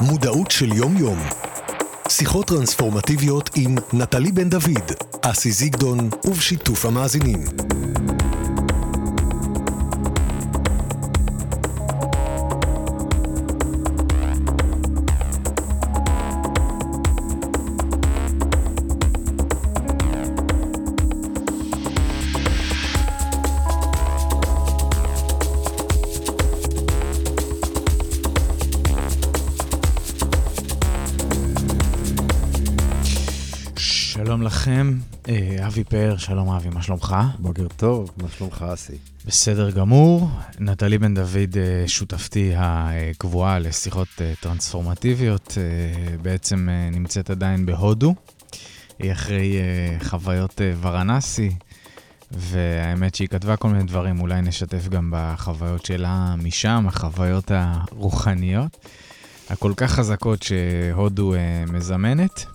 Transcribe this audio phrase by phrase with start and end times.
[0.00, 1.18] מודעות של יום-יום.
[2.08, 4.92] שיחות טרנספורמטיביות עם נטלי בן דוד,
[5.22, 7.44] אסי זיגדון ובשיתוף המאזינים.
[35.70, 37.16] אבי פאר, שלום אבי, מה שלומך?
[37.38, 38.92] בוקר טוב, מה שלומך אסי?
[39.26, 40.28] בסדר גמור.
[40.58, 45.58] נטלי בן דוד, אה, שותפתי הקבועה לשיחות אה, טרנספורמטיביות,
[46.22, 48.14] בעצם נמצאת עדיין בהודו.
[48.98, 49.56] היא אחרי
[50.02, 51.50] חוויות ורנסי,
[52.30, 58.86] והאמת שהיא כתבה כל מיני דברים, אולי נשתף גם בחוויות שלה משם, החוויות הרוחניות,
[59.50, 61.34] הכל כך חזקות שהודו
[61.72, 62.46] מזמנת.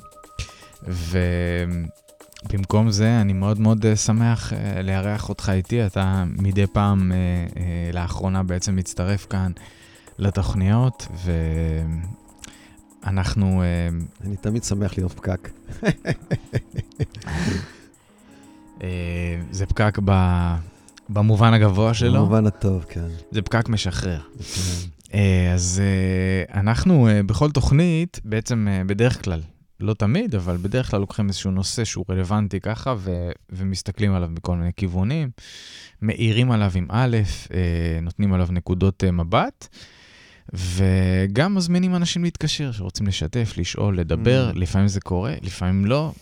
[2.49, 5.85] ובמקום זה, אני מאוד מאוד אה, שמח אה, לארח אותך איתי.
[5.85, 7.17] אתה מדי פעם, אה,
[7.93, 9.51] לאחרונה בעצם מצטרף כאן
[10.19, 11.07] לתוכניות,
[13.03, 13.63] ואנחנו...
[14.23, 15.49] אני תמיד שמח להיות פקק.
[19.51, 20.11] זה פקק ב...
[21.09, 22.13] במובן הגבוה שלו.
[22.13, 23.07] במובן הטוב, כן.
[23.31, 24.19] זה פקק משחרר.
[24.19, 25.19] כן.
[25.53, 25.81] אז
[26.53, 29.41] אנחנו בכל תוכנית, בעצם בדרך כלל,
[29.79, 34.55] לא תמיד, אבל בדרך כלל לוקחים איזשהו נושא שהוא רלוונטי ככה, ו- ומסתכלים עליו מכל
[34.55, 35.29] מיני כיוונים,
[36.01, 37.17] מאירים עליו עם א',
[37.53, 39.67] אה, נותנים עליו נקודות אה, מבט,
[40.53, 44.59] וגם מזמינים אנשים להתקשר, שרוצים לשתף, לשאול, לדבר, mm.
[44.59, 46.13] לפעמים זה קורה, לפעמים לא,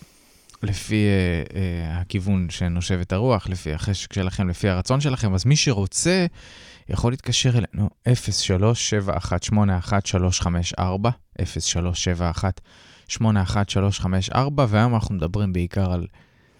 [0.63, 6.25] לפי אה, אה, הכיוון שנושבת הרוח, לפי החשק שלכם, לפי הרצון שלכם, אז מי שרוצה...
[6.89, 7.89] יכול להתקשר אלינו
[10.77, 11.09] 0371813354,
[11.39, 12.61] 0371
[13.21, 16.07] 81354, והיום אנחנו מדברים בעיקר על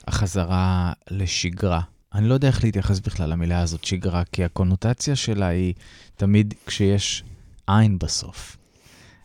[0.08, 1.82] החזרה לשגרה.
[2.16, 5.74] אני לא יודע איך להתייחס בכלל למילה הזאת, שגרה, כי הקונוטציה שלה היא
[6.16, 7.24] תמיד כשיש
[7.68, 8.58] עין בסוף.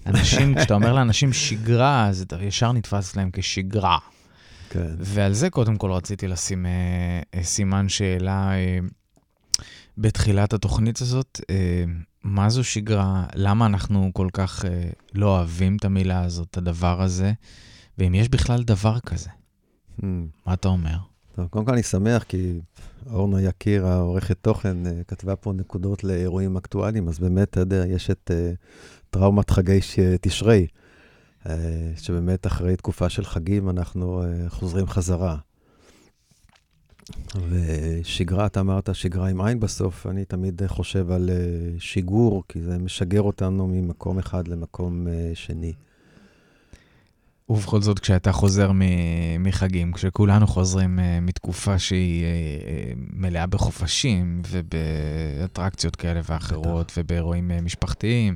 [0.06, 3.98] אנשים, כשאתה אומר לאנשים שגרה, אתה ישר נתפס להם כשגרה.
[4.70, 4.94] כן.
[4.98, 6.70] ועל זה קודם כל רציתי לשים אה,
[7.34, 8.78] אה, סימן שאלה אה,
[9.98, 11.40] בתחילת התוכנית הזאת.
[11.50, 11.84] אה,
[12.24, 13.26] מה זו שגרה?
[13.34, 17.32] למה אנחנו כל כך אה, לא אוהבים את המילה הזאת, את הדבר הזה?
[17.98, 19.30] ואם יש בכלל דבר כזה,
[20.00, 20.04] hmm.
[20.46, 20.96] מה אתה אומר?
[21.34, 22.60] טוב, קודם כל אני שמח, כי
[23.10, 28.10] אורנה יקיר, העורכת תוכן, אה, כתבה פה נקודות לאירועים אקטואליים, אז באמת, אתה יודע, יש
[28.10, 28.56] את uh,
[29.10, 29.78] טראומת חגי
[30.20, 30.66] תשרי,
[31.44, 31.48] uh,
[31.96, 35.36] שבאמת אחרי תקופה של חגים אנחנו uh, חוזרים חזרה.
[37.48, 42.78] ושגרה, אתה אמרת שגרה עם עין בסוף, אני תמיד חושב על uh, שיגור, כי זה
[42.78, 45.72] משגר אותנו ממקום אחד למקום uh, שני.
[47.48, 48.70] ובכל זאת, כשאתה חוזר
[49.38, 52.24] מחגים, כשכולנו חוזרים uh, מתקופה שהיא
[52.96, 58.34] מלאה בחופשים ובאטרקציות כאלה ואחרות ובאירועים משפחתיים,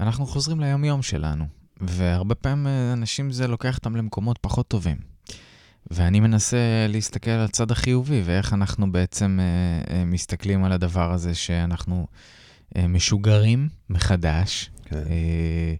[0.00, 1.44] אנחנו חוזרים ליום-יום שלנו.
[1.80, 5.13] והרבה פעמים אנשים זה לוקח אותם למקומות פחות טובים.
[5.90, 11.34] ואני מנסה להסתכל על הצד החיובי, ואיך אנחנו בעצם אה, אה, מסתכלים על הדבר הזה
[11.34, 12.06] שאנחנו
[12.76, 14.96] אה, משוגרים מחדש כן.
[14.96, 15.74] אה,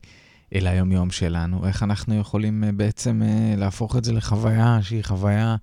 [0.55, 5.57] אל היומיום שלנו, איך אנחנו יכולים אה, בעצם אה, להפוך את זה לחוויה שהיא חוויה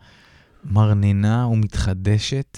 [0.64, 2.58] מרנינה ומתחדשת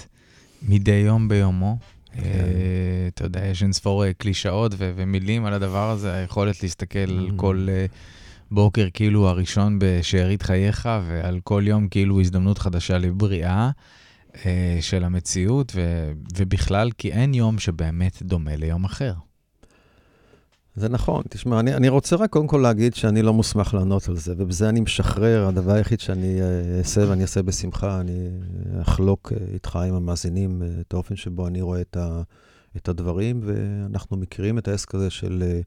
[0.62, 1.78] מדי יום ביומו.
[2.14, 2.22] כן.
[2.24, 7.30] אה, אתה יודע, יש אין ספור אה, קלישאות ומילים על הדבר הזה, היכולת להסתכל על
[7.30, 7.40] mm-hmm.
[7.40, 7.68] כל...
[8.54, 13.70] בוקר כאילו הראשון בשארית חייך, ועל כל יום כאילו הזדמנות חדשה לבריאה
[14.46, 19.14] אה, של המציאות, ו, ובכלל, כי אין יום שבאמת דומה ליום אחר.
[20.76, 21.24] זה נכון.
[21.30, 24.70] תשמע, אני, אני רוצה רק קודם כל להגיד שאני לא מוסמך לענות על זה, ובזה
[24.70, 25.48] אני משחרר.
[25.48, 28.30] הדבר היחיד שאני אה, אעשה, ואני אעשה בשמחה, אני
[28.82, 32.22] אחלוק אה, איתך עם המאזינים אה, את האופן שבו אני רואה את, ה,
[32.78, 35.62] את הדברים, ואנחנו מכירים את העסק הזה של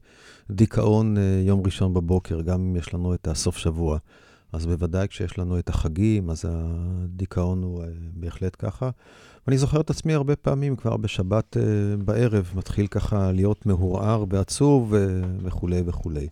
[0.51, 3.97] דיכאון אה, יום ראשון בבוקר, גם אם יש לנו את הסוף שבוע.
[4.53, 8.89] אז בוודאי כשיש לנו את החגים, אז הדיכאון הוא אה, בהחלט ככה.
[9.47, 11.63] ואני זוכר את עצמי הרבה פעמים, כבר בשבת אה,
[11.97, 14.93] בערב, מתחיל ככה להיות מהורהר ועצוב
[15.43, 16.27] וכולי וכולי.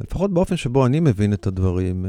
[0.00, 2.06] לפחות באופן שבו אני מבין את הדברים,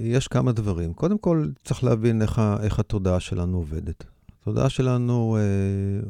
[0.00, 0.92] יש כמה דברים.
[0.94, 4.04] קודם כל, צריך להבין איך, איך התודעה שלנו עובדת.
[4.48, 5.36] התודעה שלנו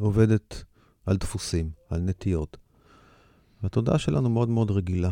[0.00, 0.64] עובדת
[1.06, 2.56] על דפוסים, על נטיות.
[3.62, 5.10] והתודעה שלנו מאוד מאוד רגילה.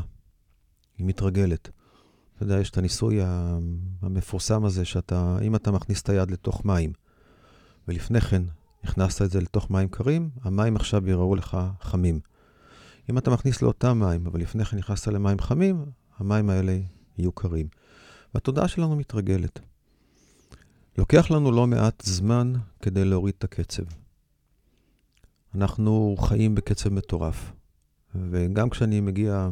[0.98, 1.70] היא מתרגלת.
[2.36, 3.18] אתה יודע, יש את הניסוי
[4.02, 6.92] המפורסם הזה, שאתה, אם אתה מכניס את היד לתוך מים,
[7.88, 8.42] ולפני כן
[8.84, 12.20] הכנסת את זה לתוך מים קרים, המים עכשיו יראו לך חמים.
[13.10, 15.84] אם אתה מכניס לאותם מים, אבל לפני כן נכנסת למים חמים,
[16.18, 16.78] המים האלה
[17.18, 17.68] יהיו קרים.
[18.34, 19.60] והתודעה שלנו מתרגלת.
[20.98, 22.52] לוקח לנו לא מעט זמן
[22.82, 23.82] כדי להוריד את הקצב.
[25.54, 27.52] אנחנו חיים בקצב מטורף.
[28.30, 29.48] וגם כשאני מגיע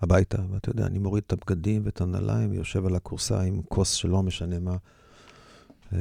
[0.00, 4.22] הביתה, ואתה יודע, אני מוריד את הבגדים ואת הנעליים ויושב על הכורסה עם כוס שלא
[4.22, 4.76] משנה מה.
[5.92, 5.98] אה,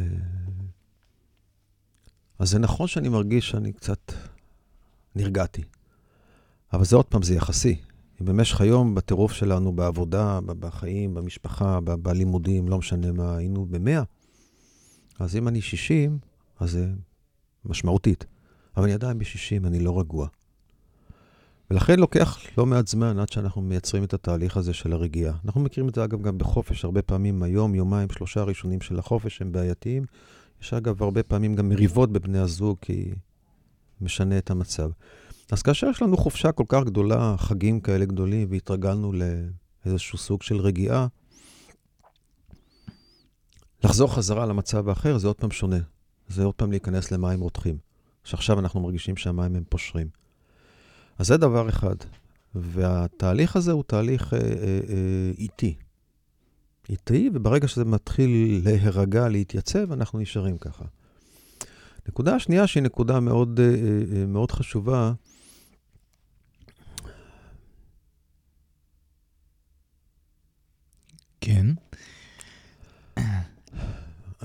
[2.40, 4.12] אז זה נכון שאני מרגיש שאני קצת
[5.16, 5.64] נרגעתי.
[6.74, 7.76] אבל זה עוד פעם, זה יחסי.
[8.22, 14.04] אם במשך היום, בטירוף שלנו, בעבודה, בחיים, במשפחה, בלימודים, לא משנה מה, היינו במאה,
[15.20, 16.20] אז אם אני 60,
[16.60, 16.88] אז זה
[17.66, 18.26] משמעותית.
[18.78, 20.28] אבל אני עדיין ב-60, אני לא רגוע.
[21.72, 25.34] ולכן לוקח לא מעט זמן עד שאנחנו מייצרים את התהליך הזה של הרגיעה.
[25.46, 29.42] אנחנו מכירים את זה אגב גם בחופש, הרבה פעמים היום, יומיים, שלושה ראשונים של החופש
[29.42, 30.06] הם בעייתיים.
[30.62, 33.14] יש אגב הרבה פעמים גם מריבות בבני הזוג, כי
[34.02, 34.90] משנה את המצב.
[35.52, 39.14] אז כאשר יש לנו חופשה כל כך גדולה, חגים כאלה גדולים, והתרגלנו
[39.86, 41.08] לאיזשהו סוג של רגיעה,
[43.88, 45.78] לחזור חזרה למצב האחר זה עוד פעם שונה.
[46.28, 47.78] זה עוד פעם להיכנס למים רותחים,
[48.24, 50.08] שעכשיו אנחנו מרגישים שהמים הם פושרים.
[51.18, 51.96] אז זה דבר אחד.
[52.56, 54.46] והתהליך הזה הוא תהליך אה, אה,
[54.90, 55.76] אה, איטי.
[56.90, 60.86] איטי, וברגע שזה מתחיל להירגע, להתייצב, אנחנו נשארים ככה.
[62.08, 65.14] נקודה שנייה, שהיא נקודה מאוד, אה, אה, מאוד חשובה,
[71.42, 71.66] כן.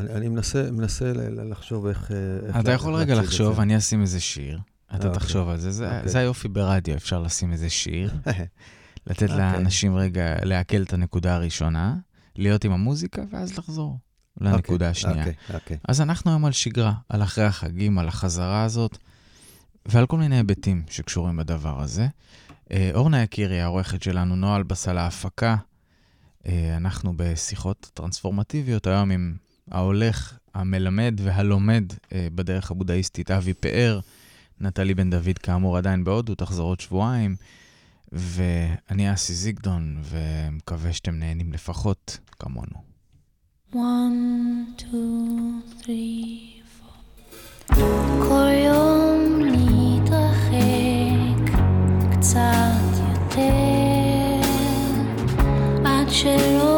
[0.03, 2.11] אני, אני מנסה, מנסה לחשוב איך...
[2.47, 4.61] איך אתה יכול רגע לחשוב, אני אשים איזה שיר.
[4.97, 5.21] אתה אוקיי.
[5.21, 5.71] תחשוב על זה.
[5.71, 5.95] זה, okay.
[5.95, 6.09] אוקיי.
[6.09, 8.11] זה היופי ברדיו, אפשר לשים איזה שיר,
[9.07, 9.23] לתת okay.
[9.23, 9.37] אוקיי.
[9.37, 11.97] לאנשים רגע לעכל את הנקודה הראשונה,
[12.37, 13.99] להיות עם המוזיקה, ואז לחזור
[14.41, 14.91] לנקודה okay.
[14.91, 15.25] השנייה.
[15.25, 15.53] Okay.
[15.53, 15.75] Okay.
[15.89, 18.99] אז אנחנו היום על שגרה, על אחרי החגים, על החזרה הזאת,
[19.87, 22.07] ועל כל מיני היבטים שקשורים בדבר הזה.
[22.73, 25.57] אה, אורנה יקירי, העורכת שלנו, נועה אלבסל ההפקה,
[26.47, 29.35] אה, אנחנו בשיחות טרנספורמטיביות היום עם
[29.71, 34.01] ההולך, המלמד והלומד אה, בדרך הבודהיסטית, אבי פאר.
[34.61, 37.37] נטלי בן דוד, כאמור, עדיין בהודו, תחזור עוד שבועיים.
[38.13, 42.93] ואני אסי זיגדון, ומקווה שאתם נהנים לפחות כמונו.
[43.73, 47.75] One, two, three, four.
[48.29, 50.63] כל יום נתרחק
[52.13, 54.41] קצת יותר,
[55.85, 56.72] עד שלא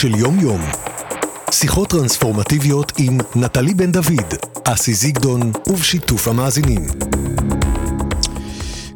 [0.00, 0.60] של יום-יום.
[1.50, 4.34] שיחות טרנספורמטיביות עם נטלי בן דוד,
[4.64, 6.82] אסי זיגדון ובשיתוף המאזינים.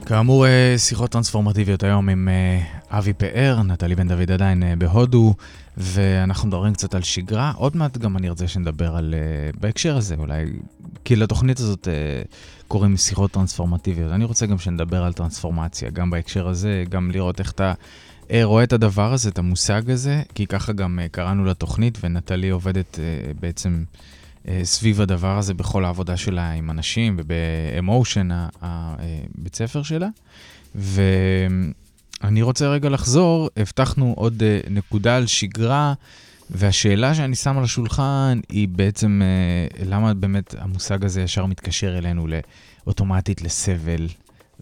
[0.07, 5.35] כאמור, אה, שיחות טרנספורמטיביות היום עם אה, אבי פאר, נטלי בן דוד עדיין אה, בהודו,
[5.77, 7.53] ואנחנו מדברים קצת על שגרה.
[7.57, 9.15] עוד מעט גם אני ארצה שנדבר על,
[9.61, 10.45] בהקשר הזה אולי,
[11.05, 11.89] כי לתוכנית הזאת
[12.69, 14.13] קוראים שיחות טרנספורמטיביות.
[14.13, 17.73] אני רוצה גם שנדבר על טרנספורמציה, גם בהקשר הזה, גם לראות איך אתה
[18.43, 22.99] רואה את הדבר הזה, את המושג הזה, כי ככה גם קראנו לתוכנית, ונטלי עובדת
[23.41, 23.85] בעצם...
[24.49, 28.29] אה, סביב הדבר הזה בכל העבודה שלה עם אנשים ובאמושן,
[28.61, 30.09] הבית ספר שלה.
[30.75, 35.95] ואני רוצה רגע לחזור, הבטחנו עוד אה, נקודה על שגרה,
[36.51, 42.27] והשאלה שאני שם על השולחן היא בעצם, אה, למה באמת המושג הזה ישר מתקשר אלינו
[42.87, 44.09] אוטומטית לסבל,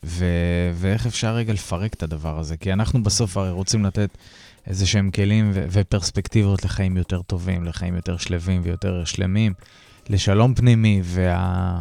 [0.04, 2.56] ו- ואיך אפשר רגע לפרק את הדבר הזה?
[2.56, 4.10] כי אנחנו בסוף הרי רוצים לתת
[4.66, 9.52] איזה שהם כלים ו- ופרספקטיבות לחיים יותר טובים, לחיים יותר שלווים ויותר שלמים,
[10.08, 11.80] לשלום פנימי, וה...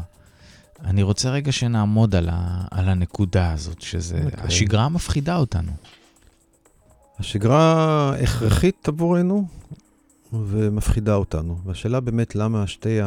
[0.85, 4.25] אני רוצה רגע שנעמוד על, ה, על הנקודה הזאת, שזה, okay.
[4.25, 4.43] אוקיי.
[4.43, 5.71] השגרה מפחידה אותנו.
[7.19, 9.47] השגרה הכרחית עבורנו
[10.33, 11.57] ומפחידה אותנו.
[11.65, 12.99] והשאלה באמת למה שתי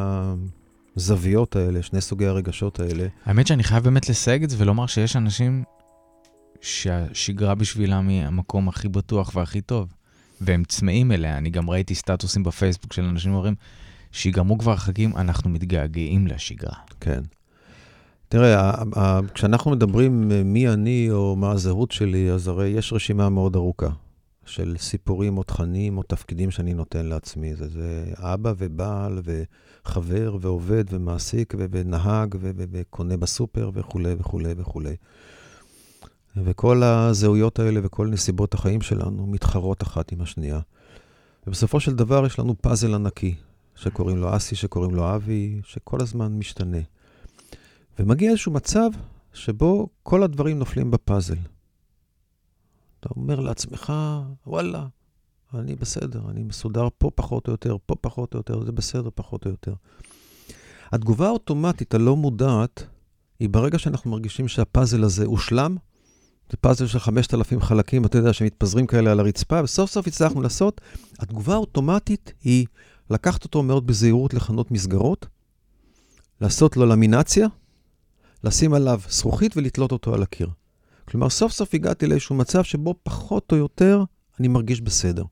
[0.96, 3.06] הזוויות האלה, שני סוגי הרגשות האלה...
[3.24, 5.64] האמת שאני חייב באמת לסייג את זה ולומר שיש אנשים
[6.60, 9.94] שהשגרה בשבילם היא המקום הכי בטוח והכי טוב,
[10.40, 11.38] והם צמאים אליה.
[11.38, 13.54] אני גם ראיתי סטטוסים בפייסבוק של אנשים אומרים,
[14.12, 16.76] שיגמרו כבר החגים, אנחנו מתגעגעים לשגרה.
[17.00, 17.20] כן.
[18.28, 18.74] תראה,
[19.34, 23.88] כשאנחנו מדברים אה, מי אני או מה הזהות שלי, אז הרי יש רשימה מאוד ארוכה
[24.46, 27.54] של סיפורים או תכנים או תפקידים שאני נותן לעצמי.
[27.54, 29.22] זה, זה אבא ובעל
[29.90, 34.96] וחבר ועובד ומעסיק ונהג וקונה בסופר וכולי וכולי וכולי.
[36.36, 40.60] וכל הזהויות האלה וכל נסיבות החיים שלנו מתחרות אחת עם השנייה.
[41.46, 43.34] ובסופו של דבר יש לנו פאזל ענקי,
[43.74, 46.78] שקוראים לו אסי, שקוראים לו אבי, שכל הזמן משתנה.
[47.98, 48.90] ומגיע איזשהו מצב
[49.32, 51.38] שבו כל הדברים נופלים בפאזל.
[53.00, 53.92] אתה אומר לעצמך,
[54.46, 54.86] וואלה,
[55.54, 59.46] אני בסדר, אני מסודר פה פחות או יותר, פה פחות או יותר, זה בסדר פחות
[59.46, 59.74] או יותר.
[60.92, 62.86] התגובה האוטומטית הלא מודעת
[63.40, 65.76] היא ברגע שאנחנו מרגישים שהפאזל הזה הושלם,
[66.50, 70.80] זה פאזל של 5,000 חלקים, אתה יודע, שמתפזרים כאלה על הרצפה, וסוף סוף הצלחנו לעשות,
[71.18, 72.66] התגובה האוטומטית היא
[73.10, 75.26] לקחת אותו מאוד בזהירות לכנות מסגרות,
[76.40, 77.46] לעשות לו למינציה,
[78.44, 80.48] לשים עליו זכוכית ולתלות אותו על הקיר.
[81.08, 84.04] כלומר, סוף סוף הגעתי לאיזשהו מצב שבו פחות או יותר
[84.40, 85.24] אני מרגיש בסדר.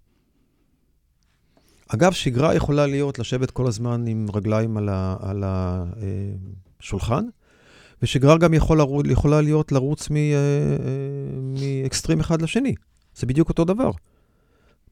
[1.89, 4.77] אגב, שגרה יכולה להיות לשבת כל הזמן עם רגליים
[5.21, 7.31] על השולחן, אה,
[8.03, 10.23] ושגרה גם יכול לרוץ, יכולה להיות לרוץ אה, אה,
[11.83, 12.75] מאקסטרים אחד לשני.
[13.17, 13.91] זה בדיוק אותו דבר.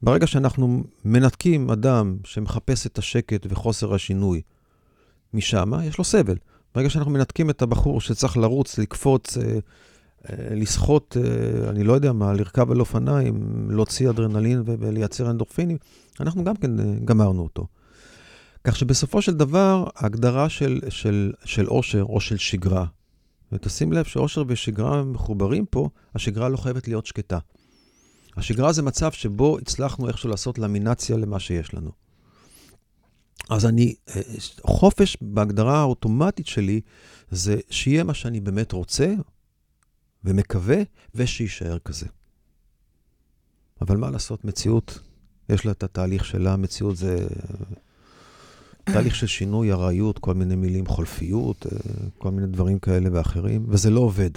[0.01, 4.41] ברגע שאנחנו מנתקים אדם שמחפש את השקט וחוסר השינוי
[5.33, 6.35] משם, יש לו סבל.
[6.75, 9.57] ברגע שאנחנו מנתקים את הבחור שצריך לרוץ, לקפוץ, אה,
[10.51, 11.17] לשחות,
[11.69, 15.77] אני לא יודע מה, לרכב על אופניים, להוציא אדרנלין ולייצר אנדורפינים,
[16.19, 16.71] אנחנו גם כן
[17.05, 17.67] גמרנו אותו.
[18.63, 22.85] כך שבסופו של דבר, ההגדרה של, של, של עושר או של שגרה
[23.51, 27.39] ותשים לב שאושר ושגרה מחוברים פה, השגרה לא חייבת להיות שקטה.
[28.37, 31.91] השגרה זה מצב שבו הצלחנו איכשהו לעשות למינציה למה שיש לנו.
[33.49, 34.21] אז אני, אה,
[34.61, 36.81] חופש בהגדרה האוטומטית שלי,
[37.31, 39.13] זה שיהיה מה שאני באמת רוצה
[40.27, 40.77] ומקווה,
[41.15, 42.05] ושיישאר כזה.
[43.81, 44.99] אבל מה לעשות, מציאות,
[45.49, 47.27] יש לה את התהליך שלה, מציאות זה
[48.83, 51.77] תהליך של שינוי, ארעיות, כל מיני מילים, חולפיות, אה,
[52.17, 54.29] כל מיני דברים כאלה ואחרים, וזה לא עובד.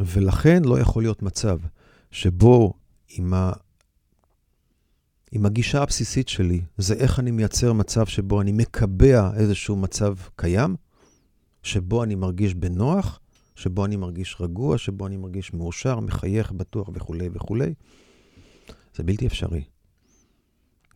[0.00, 1.58] ולכן לא יכול להיות מצב
[2.10, 2.74] שבו
[3.08, 3.52] עם, ה...
[5.32, 10.76] עם הגישה הבסיסית שלי, זה איך אני מייצר מצב שבו אני מקבע איזשהו מצב קיים,
[11.62, 13.20] שבו אני מרגיש בנוח,
[13.62, 17.74] שבו אני מרגיש רגוע, שבו אני מרגיש מאושר, מחייך, בטוח וכולי וכולי.
[18.94, 19.64] זה בלתי אפשרי.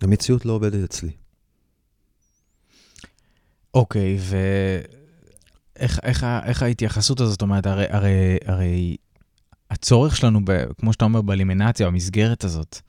[0.01, 1.11] המציאות לא עובדת אצלי.
[3.75, 4.19] אוקיי,
[5.79, 8.97] ואיך איך, איך ההתייחסות הזאת, זאת אומרת, הרי, הרי, הרי
[9.71, 12.81] הצורך שלנו, ב, כמו שאתה אומר, באלימינציה, במסגרת הזאת,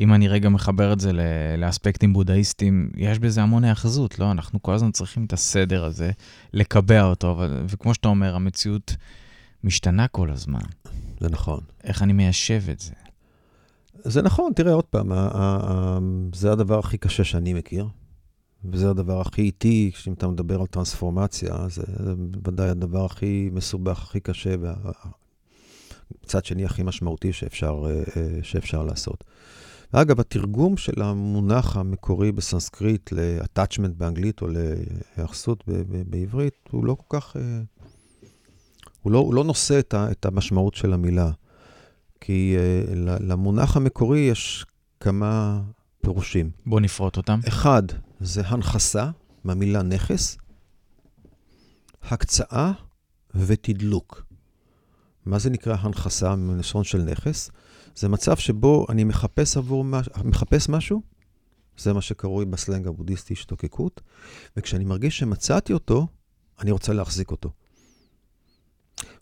[0.00, 1.10] אם אני רגע מחבר את זה
[1.58, 4.30] לאספקטים בודהיסטיים, יש בזה המון היאחזות, לא?
[4.30, 6.10] אנחנו כל הזמן צריכים את הסדר הזה,
[6.52, 8.96] לקבע אותו, אבל, וכמו שאתה אומר, המציאות
[9.64, 10.60] משתנה כל הזמן.
[11.20, 11.60] זה נכון.
[11.84, 12.92] איך אני מיישב את זה?
[14.04, 15.12] זה נכון, תראה עוד פעם,
[16.34, 17.88] זה הדבר הכי קשה שאני מכיר.
[18.64, 22.14] וזה הדבר הכי איטי, כשאם אתה מדבר על טרנספורמציה, זה, זה
[22.46, 29.24] ודאי הדבר הכי מסובך, הכי קשה, ומצד שני הכי משמעותי שאפשר, אה, אה, שאפשר לעשות.
[29.94, 34.46] ואגב, התרגום של המונח המקורי בסנסקריט ל-attachment באנגלית או
[35.16, 35.64] להיאחסות
[36.08, 37.36] בעברית, הוא לא כל כך...
[37.36, 37.60] אה,
[39.02, 41.30] הוא לא, הוא לא נושא את, ה, את המשמעות של המילה.
[42.20, 44.66] כי uh, למונח המקורי יש
[45.00, 45.60] כמה
[46.00, 46.50] פירושים.
[46.66, 47.40] בוא נפרוט אותם.
[47.48, 47.82] אחד,
[48.20, 49.10] זה הנכסה,
[49.44, 50.36] מהמילה נכס,
[52.02, 52.72] הקצאה
[53.34, 54.22] ותדלוק.
[55.26, 57.50] מה זה נקרא הנכסה מלשון של נכס?
[58.00, 60.08] זה מצב שבו אני מחפש עבור מש...
[60.24, 61.02] מחפש משהו,
[61.78, 64.00] זה מה שקרוי בסלנג הבודהיסטי השתוקקות,
[64.56, 66.06] וכשאני מרגיש שמצאתי אותו,
[66.60, 67.50] אני רוצה להחזיק אותו.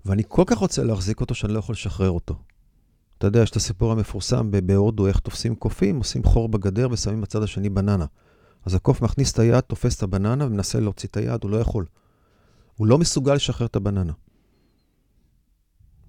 [0.04, 2.34] ואני כל כך רוצה להחזיק אותו שאני לא יכול לשחרר אותו.
[3.18, 7.42] אתה יודע, יש את הסיפור המפורסם בהודו, איך תופסים קופים, עושים חור בגדר ושמים בצד
[7.42, 8.06] השני בננה.
[8.64, 11.86] אז הקוף מכניס את היד, תופס את הבננה ומנסה להוציא את היד, הוא לא יכול.
[12.76, 14.12] הוא לא מסוגל לשחרר את הבננה.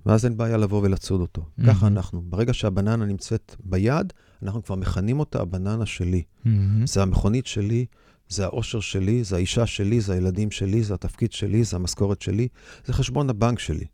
[0.06, 1.42] ואז אין בעיה לבוא ולצוד אותו.
[1.42, 1.68] Mm-hmm.
[1.68, 2.22] ככה אנחנו.
[2.22, 4.14] ברגע שהבננה נמצאת ביד,
[4.44, 6.24] אנחנו כבר מכנים אותה הבננה שלי.
[6.24, 6.50] Mm-hmm.
[6.86, 7.86] זה המכונית שלי,
[8.30, 12.48] זה האושר שלי, זה האישה שלי, זה הילדים שלי, זה התפקיד שלי, זה המשכורת שלי,
[12.86, 13.86] זה חשבון הבנק שלי.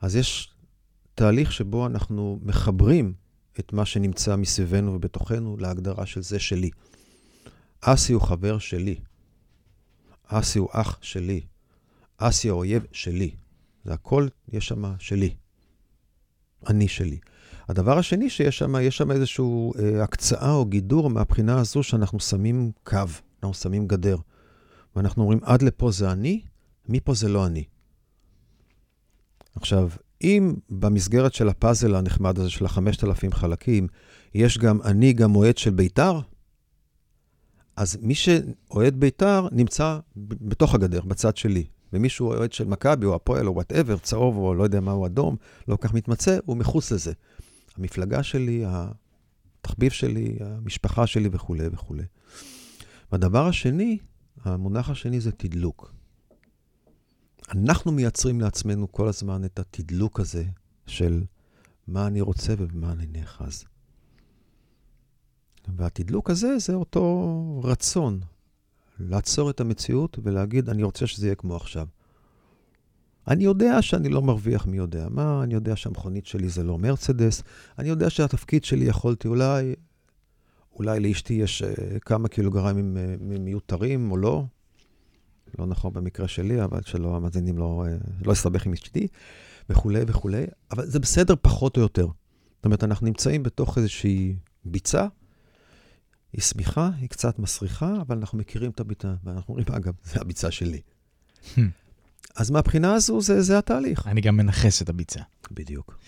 [0.00, 0.54] אז יש
[1.14, 3.14] תהליך שבו אנחנו מחברים
[3.58, 6.70] את מה שנמצא מסביבנו ובתוכנו להגדרה של זה שלי.
[7.80, 8.96] אסי הוא חבר שלי.
[10.26, 11.40] אסי הוא אח שלי.
[12.18, 13.30] אסי האויב שלי.
[13.86, 15.34] זה הכל, יש שם שלי.
[16.68, 17.18] אני שלי.
[17.68, 19.44] הדבר השני שיש שם, יש שם איזושהי
[19.78, 22.98] אה, הקצאה או גידור מהבחינה הזו שאנחנו שמים קו,
[23.42, 24.16] אנחנו שמים גדר.
[24.96, 26.40] ואנחנו אומרים, עד לפה זה אני,
[26.88, 27.64] מפה זה לא אני.
[29.56, 29.90] עכשיו,
[30.22, 33.86] אם במסגרת של הפאזל הנחמד הזה של החמשת אלפים חלקים,
[34.34, 36.20] יש גם אני גם אוהד של בית"ר,
[37.76, 41.64] אז מי שאוהד בית"ר נמצא בתוך הגדר, בצד שלי.
[41.92, 45.06] ומי שהוא אוהד של מכבי או הפועל או whatever, צהוב או לא יודע מה הוא
[45.06, 45.36] אדום,
[45.68, 47.12] לא כל כך מתמצא, הוא מחוץ לזה.
[47.76, 52.04] המפלגה שלי, התחביב שלי, המשפחה שלי וכולי וכולי.
[53.12, 53.98] והדבר השני,
[54.44, 55.92] המונח השני זה תדלוק.
[57.50, 60.44] אנחנו מייצרים לעצמנו כל הזמן את התדלוק הזה
[60.86, 61.24] של
[61.88, 63.64] מה אני רוצה ובמה אני נאחז.
[65.76, 68.20] והתדלוק הזה זה אותו רצון
[68.98, 71.86] לעצור את המציאות ולהגיד, אני רוצה שזה יהיה כמו עכשיו.
[73.28, 77.42] אני יודע שאני לא מרוויח מי יודע מה, אני יודע שהמכונית שלי זה לא מרצדס,
[77.78, 79.74] אני יודע שהתפקיד שלי יכולתי אולי,
[80.72, 84.44] אולי לאשתי יש uh, כמה קילוגרמים uh, מיותרים או לא,
[85.58, 89.06] לא נכון במקרה שלי, אבל שלא המאזינים לא, uh, לא יסתבך עם אשתי,
[89.70, 92.06] וכולי וכולי, אבל זה בסדר פחות או יותר.
[92.56, 95.06] זאת אומרת, אנחנו נמצאים בתוך איזושהי ביצה,
[96.36, 100.50] היא שמיכה, היא קצת מסריחה, אבל אנחנו מכירים את הביצה, ואנחנו אומרים, אגב, זה הביצה
[100.50, 100.80] שלי.
[101.54, 101.60] Hmm.
[102.36, 104.06] אז מהבחינה הזו, זה, זה התהליך.
[104.06, 105.20] אני גם מנכס את הביצה.
[105.50, 105.98] בדיוק.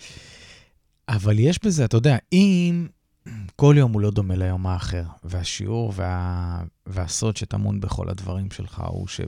[1.09, 2.87] אבל יש בזה, אתה יודע, אם
[3.55, 6.63] כל יום הוא לא דומה ליום האחר, והשיעור וה...
[6.87, 9.21] והסוד שטמון בכל הדברים שלך הוא ש...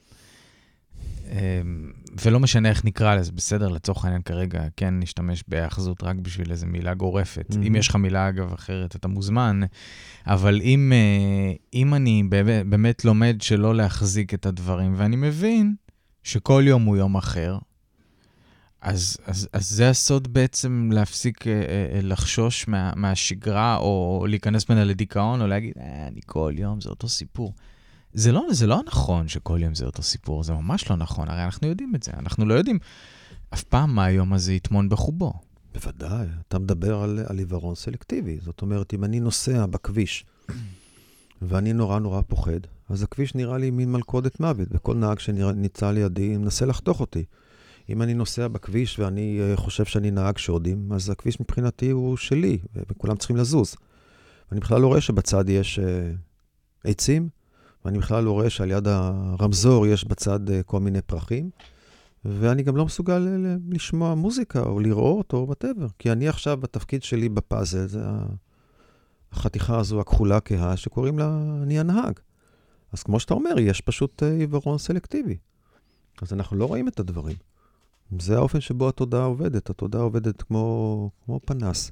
[1.32, 1.92] אמ,
[2.26, 6.68] ולא משנה איך נקרא לזה, בסדר, לצורך העניין כרגע, כן נשתמש בהאחזות רק בשביל איזו
[6.68, 7.46] מילה גורפת.
[7.50, 7.68] Mm-hmm.
[7.68, 9.62] אם יש לך מילה, אגב, אחרת, אתה מוזמן.
[10.28, 15.76] אבל אם, אה, אם אני באמת, באמת לומד שלא להחזיק את הדברים, ואני מבין
[16.24, 17.58] שכל יום הוא יום אחר,
[18.82, 24.84] אז, אז, אז זה הסוד בעצם להפסיק אה, אה, לחשוש מה, מהשגרה, או להיכנס ממנה
[24.84, 27.54] לדיכאון, או להגיד, אה, אני כל יום, זה אותו סיפור.
[28.14, 31.44] זה לא, זה לא נכון שכל יום זה אותו סיפור, זה ממש לא נכון, הרי
[31.44, 32.12] אנחנו יודעים את זה.
[32.18, 32.80] אנחנו לא יודעים
[33.54, 35.34] אף פעם מה היום הזה יטמון בחובו.
[35.74, 38.38] בוודאי, אתה מדבר על, על עיוורון סלקטיבי.
[38.42, 40.26] זאת אומרת, אם אני נוסע בכביש
[41.42, 46.38] ואני נורא נורא פוחד, אז הכביש נראה לי מין מלכודת מוות, וכל נהג שנמצא לידי
[46.38, 47.24] מנסה לחתוך אותי.
[47.90, 52.58] אם אני נוסע בכביש ואני אה, חושב שאני נהג שודים, אז הכביש מבחינתי הוא שלי,
[52.76, 53.76] וכולם צריכים לזוז.
[54.52, 57.30] ואני בכלל לא רואה שבצד יש אה, עצים,
[57.86, 61.50] ואני בכלל לא רואה שעל יד הרמזור יש בצד אה, כל מיני פרחים,
[62.26, 63.28] ואני גם לא מסוגל
[63.70, 68.02] לשמוע מוזיקה או לראות או whatever, כי אני עכשיו בתפקיד שלי בפאזל, זה
[69.32, 72.20] החתיכה הזו הכחולה כהה, שקוראים לה אני הנהג.
[72.94, 75.38] אז כמו שאתה אומר, יש פשוט עיוורון סלקטיבי.
[76.22, 77.36] אז אנחנו לא רואים את הדברים.
[78.20, 79.70] זה האופן שבו התודעה עובדת.
[79.70, 81.92] התודעה עובדת כמו, כמו פנס.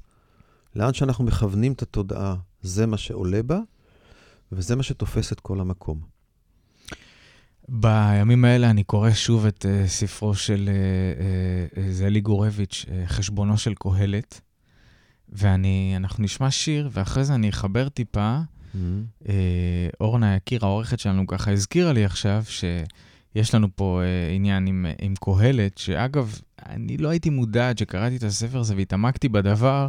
[0.76, 3.60] לאן שאנחנו מכוונים את התודעה, זה מה שעולה בה,
[4.52, 6.00] וזה מה שתופס את כל המקום.
[7.68, 13.58] בימים האלה אני קורא שוב את uh, ספרו של uh, uh, זלי גורביץ', uh, חשבונו
[13.58, 14.40] של קהלת,
[15.28, 18.38] ואנחנו נשמע שיר, ואחרי זה אני אחבר טיפה.
[18.40, 18.78] Mm-hmm.
[19.22, 19.28] Uh,
[20.00, 22.64] אורנה יקיר, העורכת שלנו, ככה הזכירה לי עכשיו, ש...
[23.34, 28.16] יש לנו פה אה, עניין עם, עם קהלת, שאגב, אני לא הייתי מודע עד שקראתי
[28.16, 29.88] את הספר הזה והתעמקתי בדבר,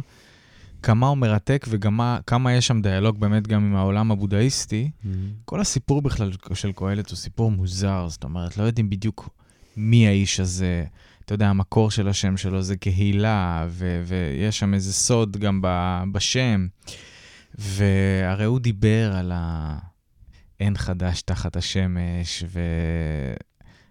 [0.82, 4.90] כמה הוא מרתק וכמה יש שם דיאלוג באמת גם עם העולם הבודהיסטי.
[4.90, 5.08] Mm-hmm.
[5.44, 9.28] כל הסיפור בכלל של קהלת הוא סיפור מוזר, זאת אומרת, לא יודעים בדיוק
[9.76, 10.84] מי האיש הזה.
[11.24, 16.02] אתה יודע, המקור של השם שלו זה קהילה, ו- ויש שם איזה סוד גם ב-
[16.12, 16.66] בשם.
[17.54, 19.78] והרי הוא דיבר על ה...
[20.60, 22.60] אין חדש תחת השמש, ו...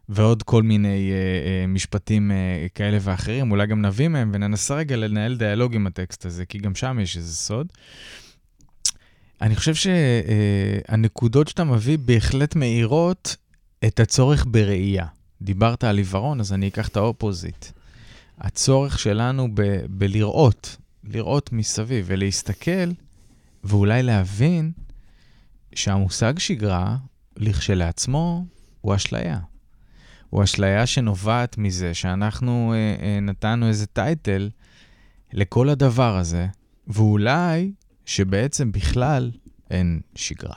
[0.09, 1.13] ועוד כל מיני uh,
[1.65, 6.25] uh, משפטים uh, כאלה ואחרים, אולי גם נביא מהם, וננסה רגע לנהל דיאלוג עם הטקסט
[6.25, 7.67] הזה, כי גם שם יש איזה סוד.
[9.41, 13.35] אני חושב שהנקודות uh, שאתה מביא בהחלט מאירות
[13.85, 15.05] את הצורך בראייה.
[15.41, 17.65] דיברת על עיוורון, אז אני אקח את האופוזיט.
[18.39, 22.91] הצורך שלנו ב- בלראות, לראות מסביב ולהסתכל,
[23.63, 24.71] ואולי להבין
[25.75, 26.97] שהמושג שגרה,
[27.37, 28.45] לכשלעצמו,
[28.81, 29.39] הוא אשליה.
[30.32, 34.50] הוא אשליה שנובעת מזה שאנחנו אה, אה, נתנו איזה טייטל
[35.34, 36.48] לכל הדבר הזה,
[36.88, 37.72] ואולי
[38.06, 39.32] שבעצם בכלל
[39.72, 40.54] אין שגרה.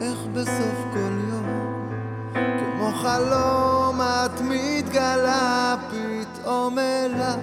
[0.00, 1.46] איך בסוף כל יום,
[2.32, 3.61] כמו חלום
[4.24, 7.36] את מתגלה פתאום אליי.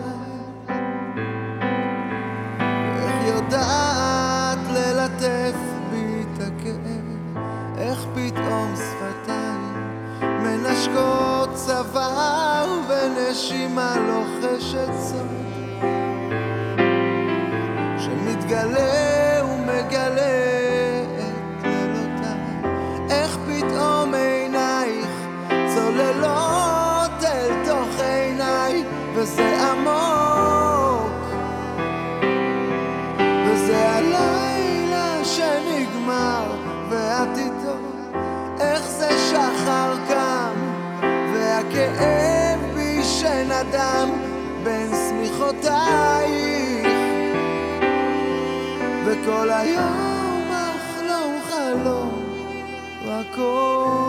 [2.95, 5.57] איך יודעת ללטף
[5.91, 7.37] בי את הכאב,
[7.77, 9.73] איך פתאום שפתיים
[10.21, 15.28] מנשקות צוואר ונשימה לוחשת סוף.
[43.79, 44.09] אדם
[44.63, 46.87] בין שמיכותייך.
[49.05, 52.23] וכל היום אך לא חלום
[53.05, 54.08] רק הכל...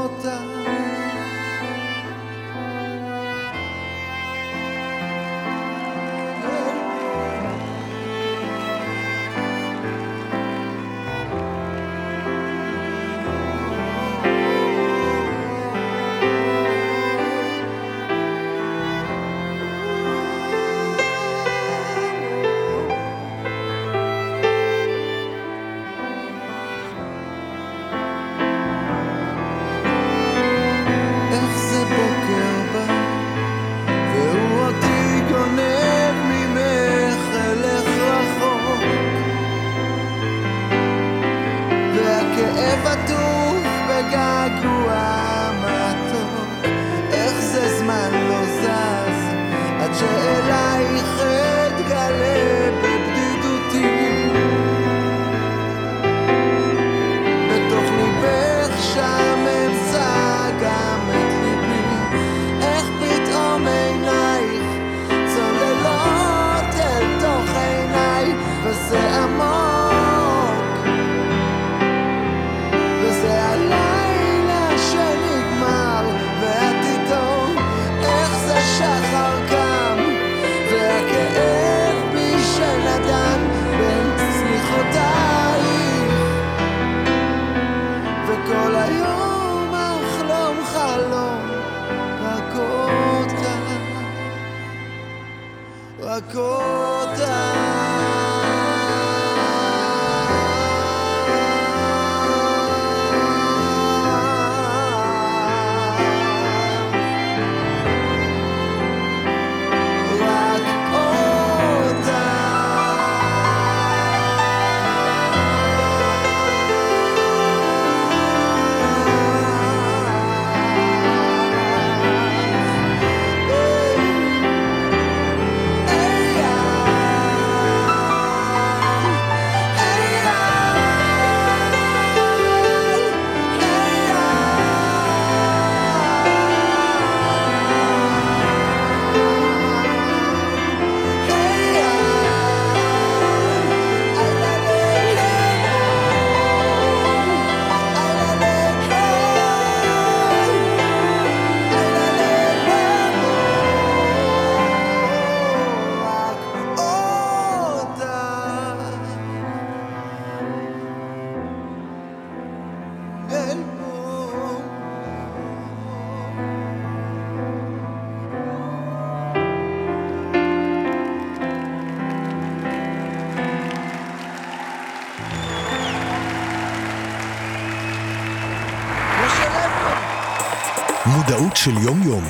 [181.41, 182.25] מודעות של יום-יום.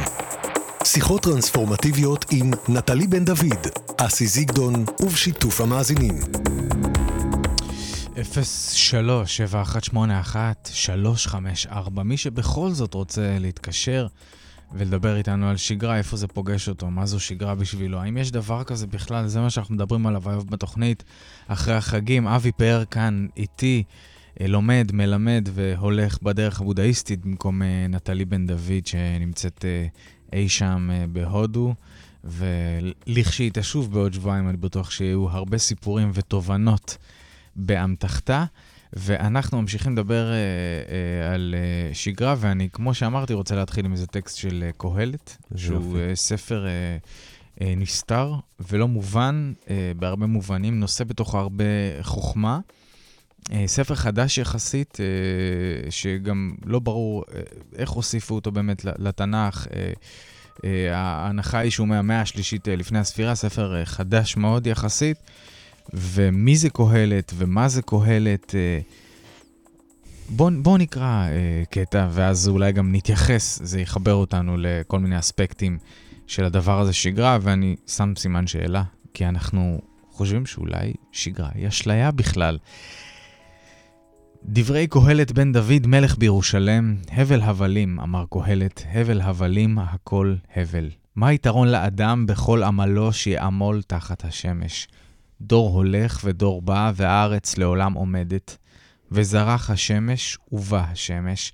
[0.85, 6.15] שיחות טרנספורמטיביות עם נטלי בן דוד, אסי זיגדון ובשיתוף המאזינים.
[11.95, 14.07] 03-7181-354, מי שבכל זאת רוצה להתקשר
[14.73, 18.65] ולדבר איתנו על שגרה, איפה זה פוגש אותו, מה זו שגרה בשבילו, האם יש דבר
[18.65, 21.05] כזה בכלל, זה מה שאנחנו מדברים עליו היום בתוכנית,
[21.49, 22.27] אחרי החגים.
[22.27, 23.85] אבי פאר כאן איתי,
[24.49, 29.87] לומד, מלמד והולך בדרך הבודהיסטית במקום אה, נטלי בן דוד שנמצאת אה,
[30.33, 31.75] אי שם בהודו.
[32.25, 36.97] ולכשהיא תשוב בעוד שבועיים, אני בטוח שיהיו הרבה סיפורים ותובנות
[37.57, 38.45] באמתחתה.
[38.93, 44.07] ואנחנו ממשיכים לדבר אה, אה, על אה, שגרה, ואני, כמו שאמרתי, רוצה להתחיל עם איזה
[44.07, 46.71] טקסט של אה, קהלת, שהוא אה, ספר אה,
[47.61, 48.35] אה, נסתר
[48.71, 51.65] ולא מובן, אה, בהרבה מובנים, נושא בתוכו הרבה
[52.03, 52.61] חוכמה.
[53.53, 57.41] אה, ספר חדש יחסית, אה, שגם לא ברור אה,
[57.77, 59.67] איך הוסיפו אותו באמת לתנ"ך.
[60.93, 65.17] ההנחה היא שהוא מהמאה השלישית לפני הספירה, ספר חדש מאוד יחסית.
[65.95, 68.55] ומי זה קהלת, ומה זה קהלת.
[70.29, 71.29] בואו בוא נקרא
[71.71, 75.79] קטע, ואז אולי גם נתייחס, זה יחבר אותנו לכל מיני אספקטים
[76.27, 78.83] של הדבר הזה שגרה, ואני שם סימן שאלה,
[79.15, 82.59] כי אנחנו חושבים שאולי שגרה היא אשליה בכלל.
[84.45, 90.91] דברי קהלת בן דוד, מלך בירושלם, הבל הבלים, אמר קהלת, הבל הבלים הכל הבל.
[91.17, 94.89] מה היתרון לאדם בכל עמלו שיעמול תחת השמש?
[95.41, 98.57] דור הולך ודור בא, והארץ לעולם עומדת.
[99.13, 101.53] וזרח השמש ובא השמש,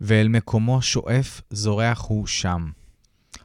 [0.00, 2.70] ואל מקומו שואף זורח הוא שם.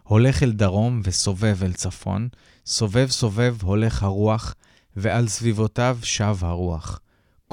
[0.03, 2.27] הולך אל דרום וסובב אל צפון,
[2.65, 4.55] סובב סובב הולך הרוח,
[4.95, 6.99] ועל סביבותיו שב הרוח.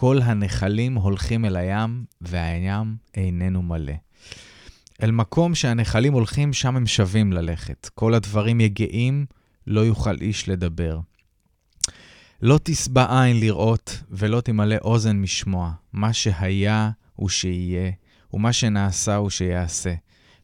[0.00, 3.92] כל הנחלים הולכים אל הים, והים איננו מלא.
[5.02, 7.90] אל מקום שהנחלים הולכים, שם הם שווים ללכת.
[7.94, 9.26] כל הדברים יגעים,
[9.66, 11.00] לא יוכל איש לדבר.
[12.42, 15.72] לא תשבע עין לראות, ולא תמלא אוזן משמוע.
[15.92, 17.90] מה שהיה הוא שיהיה,
[18.32, 19.94] ומה שנעשה הוא שיעשה.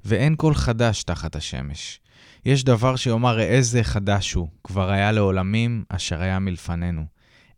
[0.04, 2.00] ואין כל חדש תחת השמש.
[2.44, 7.04] יש דבר שיאמר ראה זה חדש הוא, כבר היה לעולמים אשר היה מלפנינו.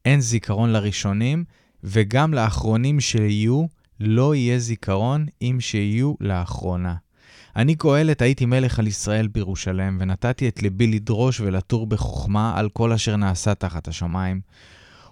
[0.04, 1.44] אין זיכרון לראשונים,
[1.84, 3.64] וגם לאחרונים שיהיו,
[4.00, 6.94] לא יהיה זיכרון אם שיהיו לאחרונה.
[7.56, 12.92] אני קהלת הייתי מלך על ישראל בירושלם, ונתתי את ליבי לדרוש ולתור בחוכמה על כל
[12.92, 14.40] אשר נעשה תחת השמיים.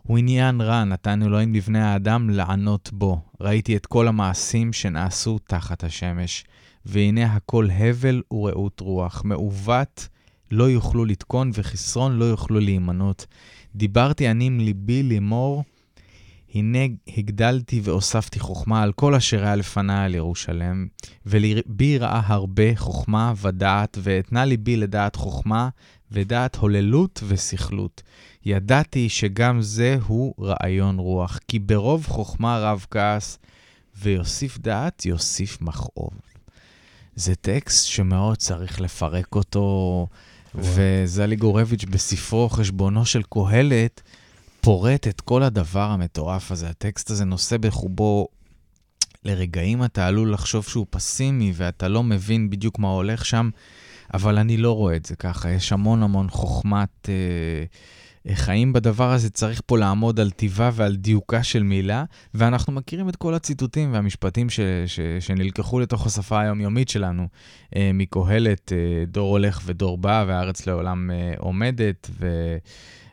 [0.02, 3.20] הוא עניין רע נתן אלוהים לבני האדם לענות בו.
[3.40, 6.44] ראיתי את כל המעשים שנעשו תחת השמש,
[6.86, 9.22] והנה הכל הבל ורעות רוח.
[9.24, 10.08] מעוות
[10.50, 13.26] לא יוכלו לתקון, וחסרון לא יוכלו להימנות.
[13.74, 15.64] דיברתי אני עם ליבי לאמור,
[16.54, 16.78] הנה
[17.16, 20.86] הגדלתי והוספתי חוכמה על כל אשר היה לפניי על ירושלם,
[21.26, 25.68] ולבי ראה הרבה חוכמה ודעת, ואתנה ליבי לדעת חוכמה,
[26.12, 28.02] ודעת הוללות וסכלות.
[28.44, 33.38] ידעתי שגם זה הוא רעיון רוח, כי ברוב חוכמה רב כעס,
[33.96, 36.12] ויוסיף דעת יוסיף מכאוב.
[37.14, 40.06] זה טקסט שמאוד צריך לפרק אותו,
[40.54, 44.02] וזלי גורביץ' בספרו חשבונו של קהלת,
[44.64, 46.68] פורט את כל הדבר המטורף הזה.
[46.68, 48.28] הטקסט הזה נושא בחובו,
[49.24, 53.50] לרגעים אתה עלול לחשוב שהוא פסימי ואתה לא מבין בדיוק מה הולך שם,
[54.14, 55.50] אבל אני לא רואה את זה ככה.
[55.50, 59.30] יש המון המון חוכמת אה, חיים בדבר הזה.
[59.30, 64.50] צריך פה לעמוד על טיבה ועל דיוקה של מילה, ואנחנו מכירים את כל הציטוטים והמשפטים
[64.50, 67.28] ש, ש, שנלקחו לתוך השפה היומיומית שלנו,
[67.76, 72.26] אה, מקהלת, אה, דור הולך ודור בא, והארץ לעולם אה, עומדת, ו...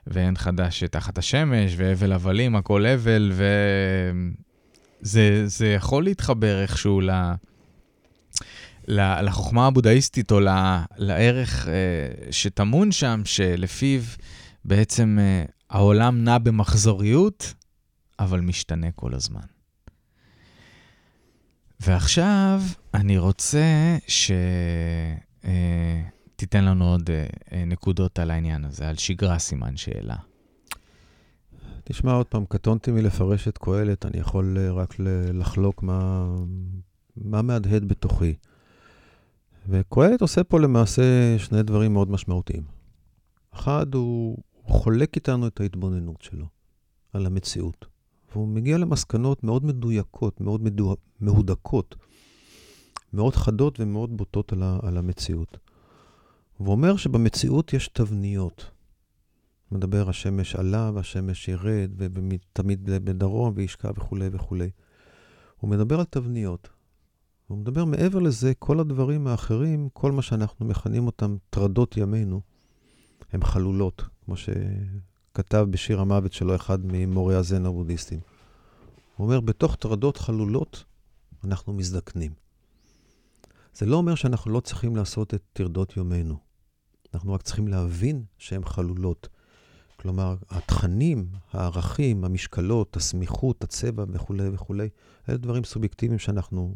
[0.08, 3.32] ואין חדש תחת השמש, והבל הבלים, הכל הבל,
[5.02, 7.12] וזה יכול להתחבר איכשהו ל...
[9.22, 10.40] לחוכמה הבודהיסטית או
[10.98, 14.02] לערך אה, שטמון שם, שלפיו
[14.66, 17.54] בעצם אה, העולם נע במחזוריות,
[18.20, 19.42] אבל משתנה כל הזמן.
[21.80, 22.62] ועכשיו
[22.94, 24.32] אני רוצה ש...
[25.46, 26.02] אה,
[26.41, 30.15] תיתן לנו עוד אה, אה, נקודות על העניין הזה, על שגרה סימן שאלה.
[31.84, 34.95] תשמע, עוד פעם, קטונתי מלפרש את קהלת, אני יכול אה, רק
[35.34, 36.25] לחלוק מה,
[37.15, 38.36] מה מהדהד בתוכי.
[39.69, 41.04] וקהלת עושה פה למעשה
[41.38, 42.63] שני דברים מאוד משמעותיים.
[43.54, 46.45] אחד, הוא, חולק איתנו את ההתבוננות שלו
[47.13, 47.86] על המציאות,
[48.32, 51.95] והוא מגיע למסקנות מאוד מדויקות, מאוד מדו, מהודקות,
[53.13, 55.71] מאוד חדות ומאוד בוטות על, ה, על המציאות.
[56.65, 58.71] ואומר שבמציאות יש תבניות.
[59.71, 64.69] מדבר השמש עלה והשמש ירד, ותמיד בדרום וישקע וכולי וכולי.
[65.60, 66.69] הוא מדבר על תבניות.
[67.47, 72.41] הוא מדבר מעבר לזה, כל הדברים האחרים, כל מה שאנחנו מכנים אותם טרדות ימינו,
[73.34, 78.19] הם חלולות, כמו שכתב בשיר המוות שלו אחד ממורי הזן הבודהיסטים.
[79.15, 80.84] הוא אומר, בתוך טרדות חלולות
[81.43, 82.32] אנחנו מזדקנים.
[83.74, 86.51] זה לא אומר שאנחנו לא צריכים לעשות את טרדות יומנו.
[87.13, 89.28] אנחנו רק צריכים להבין שהן חלולות.
[89.95, 94.89] כלומר, התכנים, הערכים, המשקלות, הסמיכות, הצבע וכולי וכולי,
[95.30, 96.76] אלה דברים סובייקטיביים שאנחנו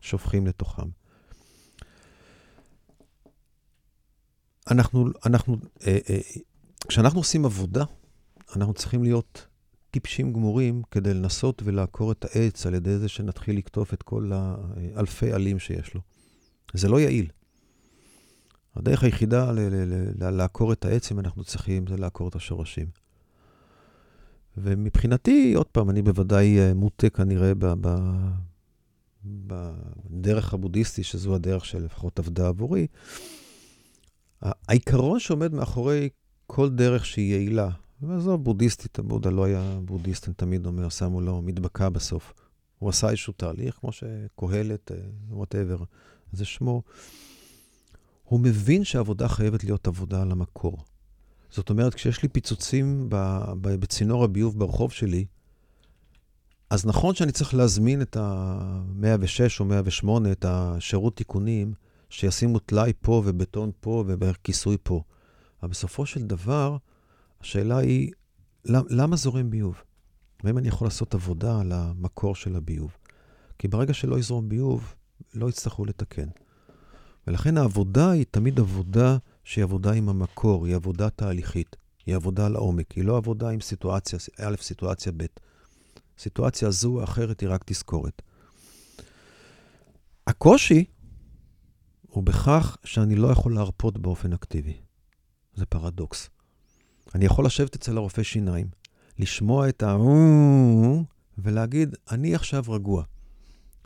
[0.00, 0.88] שופכים לתוכם.
[4.70, 6.20] אנחנו, אנחנו, אה, אה,
[6.88, 7.84] כשאנחנו עושים עבודה,
[8.56, 9.46] אנחנו צריכים להיות
[9.90, 15.32] טיפשים גמורים כדי לנסות ולעקור את העץ על ידי זה שנתחיל לקטוף את כל האלפי
[15.32, 16.00] עלים שיש לו.
[16.74, 17.30] זה לא יעיל.
[18.76, 19.52] הדרך היחידה
[20.18, 22.86] לעקור את העץ, אם אנחנו צריכים, זה לעקור את השורשים.
[24.56, 27.52] ומבחינתי, עוד פעם, אני בוודאי אה, מוטה כנראה
[29.24, 32.86] בדרך הבודהיסטי, שזו הדרך שלפחות עבדה עבורי.
[34.42, 36.08] העיקרון שעומד מאחורי
[36.46, 37.68] כל דרך שהיא יעילה,
[38.02, 42.34] ועזוב, בודהיסטית, הבודה לא היה בודהיסט, אני תמיד אומר, שמו לו מדבקה בסוף.
[42.78, 44.90] הוא עשה איזשהו תהליך, כמו שקהלת,
[45.30, 45.78] וואטאבר,
[46.32, 46.82] זה שמו.
[48.30, 50.78] הוא מבין שעבודה חייבת להיות עבודה על המקור.
[51.50, 53.06] זאת אומרת, כשיש לי פיצוצים
[53.60, 55.24] בצינור הביוב ברחוב שלי,
[56.70, 61.72] אז נכון שאני צריך להזמין את ה-106 או 108, את השירות תיקונים,
[62.10, 65.02] שישימו טלאי פה ובטון פה וכיסוי פה.
[65.62, 66.76] אבל בסופו של דבר,
[67.40, 68.12] השאלה היא,
[68.64, 69.74] למה זורם ביוב?
[70.44, 72.96] והאם אני יכול לעשות עבודה על המקור של הביוב?
[73.58, 74.94] כי ברגע שלא יזרום ביוב,
[75.34, 76.28] לא יצטרכו לתקן.
[77.30, 82.56] ולכן העבודה היא תמיד עבודה שהיא עבודה עם המקור, היא עבודה תהליכית, היא עבודה על
[82.56, 85.24] העומק, היא לא עבודה עם סיטואציה א', סיטואציה ב'.
[86.18, 88.22] סיטואציה זו או אחרת היא רק תזכורת.
[90.26, 90.84] הקושי
[92.02, 94.80] הוא בכך שאני לא יכול להרפות באופן אקטיבי.
[95.54, 96.30] זה פרדוקס.
[97.14, 98.66] אני יכול לשבת אצל הרופא שיניים,
[99.18, 99.96] לשמוע את ה...
[101.38, 103.04] ולהגיד, אני עכשיו רגוע.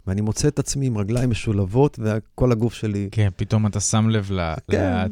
[0.07, 3.09] ואני מוצא את עצמי עם רגליים משולבות וכל הגוף שלי...
[3.13, 4.31] כן, פתאום אתה שם לב
[4.71, 5.07] כן.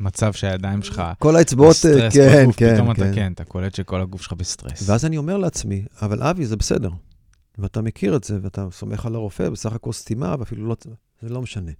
[0.00, 1.02] למצב שהידיים שלך...
[1.18, 1.76] כל האצבעות,
[2.12, 3.02] כן, בגוף, כן, פתאום כן.
[3.02, 4.88] אתה כן, אתה קולט שכל הגוף שלך בסטרס.
[4.88, 6.90] ואז אני אומר לעצמי, אבל אבי, זה בסדר.
[7.58, 10.76] ואתה מכיר את זה, ואתה סומך על הרופא, בסך הכל סתימה, ואפילו לא...
[11.22, 11.70] זה לא משנה.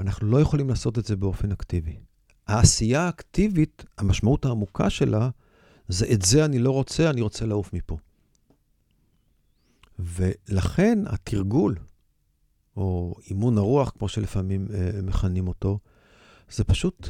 [0.00, 1.96] אנחנו לא יכולים לעשות את זה באופן אקטיבי.
[2.46, 5.28] העשייה האקטיבית, המשמעות העמוקה שלה,
[5.88, 7.96] זה את זה אני לא רוצה, אני רוצה לעוף מפה.
[9.98, 11.76] ולכן התרגול,
[12.76, 15.78] או אימון הרוח, כמו שלפעמים אה, מכנים אותו,
[16.50, 17.08] זה פשוט,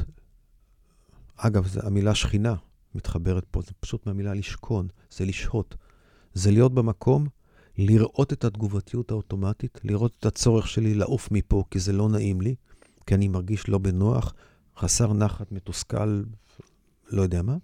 [1.37, 2.55] אגב, זה המילה שכינה
[2.95, 5.75] מתחברת פה, זה פשוט מהמילה לשכון, זה לשהות.
[6.33, 7.27] זה להיות במקום,
[7.77, 12.55] לראות את התגובתיות האוטומטית, לראות את הצורך שלי לעוף מפה, כי זה לא נעים לי,
[13.05, 14.33] כי אני מרגיש לא בנוח,
[14.77, 16.23] חסר נחת, מתוסכל,
[17.09, 17.57] לא יודע מה,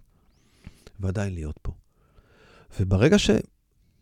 [1.00, 1.72] ועדיין להיות פה.
[2.80, 3.18] וברגע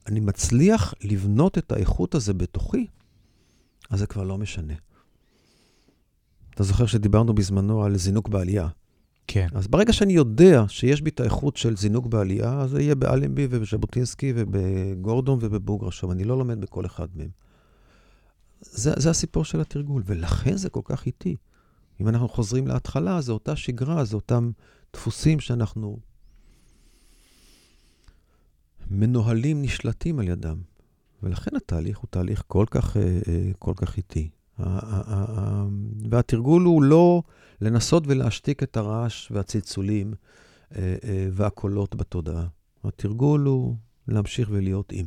[0.04, 2.86] שאני מצליח לבנות את האיכות הזה בתוכי,
[3.90, 4.74] אז זה כבר לא משנה.
[6.54, 8.68] אתה זוכר שדיברנו בזמנו על זינוק בעלייה.
[9.26, 9.48] כן.
[9.54, 13.46] אז ברגע שאני יודע שיש בי את האיכות של זינוק בעלייה, אז זה יהיה באלנבי
[13.50, 16.10] ובז'בוטינסקי ובגורדון ובבוגרשוב.
[16.10, 17.30] אני לא לומד בכל אחד מהם.
[18.60, 21.36] זה, זה הסיפור של התרגול, ולכן זה כל כך איטי.
[22.00, 24.50] אם אנחנו חוזרים להתחלה, זו אותה שגרה, זה אותם
[24.92, 25.98] דפוסים שאנחנו
[28.90, 30.56] מנוהלים, נשלטים על ידם.
[31.22, 34.28] ולכן התהליך הוא תהליך כל כך, אה, אה, כל כך איטי.
[36.10, 37.22] והתרגול הוא לא
[37.60, 40.14] לנסות ולהשתיק את הרעש והצלצולים
[40.76, 40.94] אה,
[41.32, 42.46] והקולות בתודעה.
[42.84, 43.76] התרגול הוא
[44.08, 45.06] להמשיך ולהיות עם.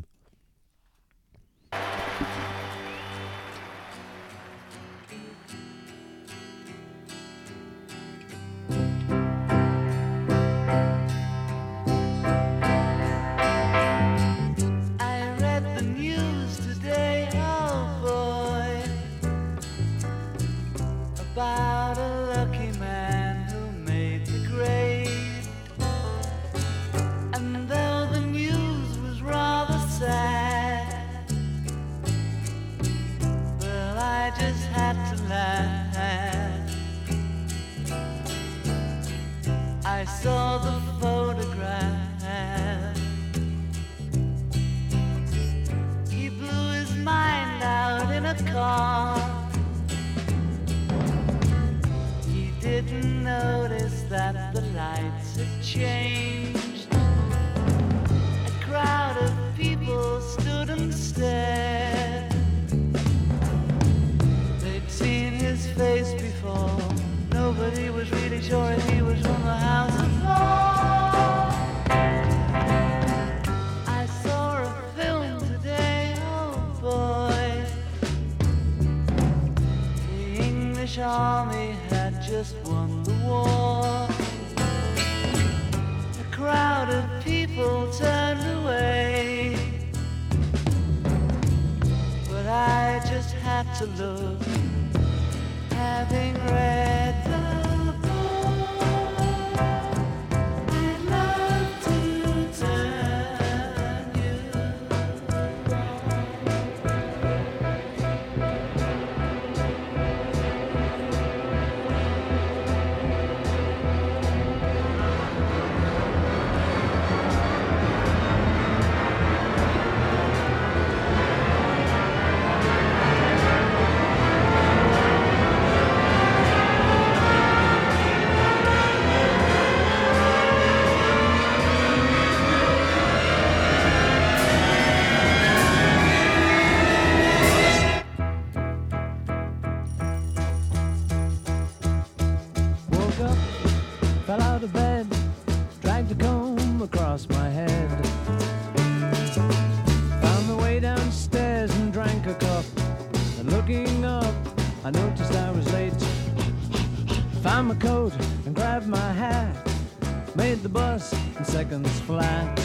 [160.73, 162.59] Bus in seconds flat.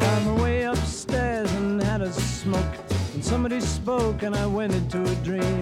[0.00, 2.74] Found my way upstairs and had a smoke.
[3.14, 5.57] And somebody spoke and I went into a dream.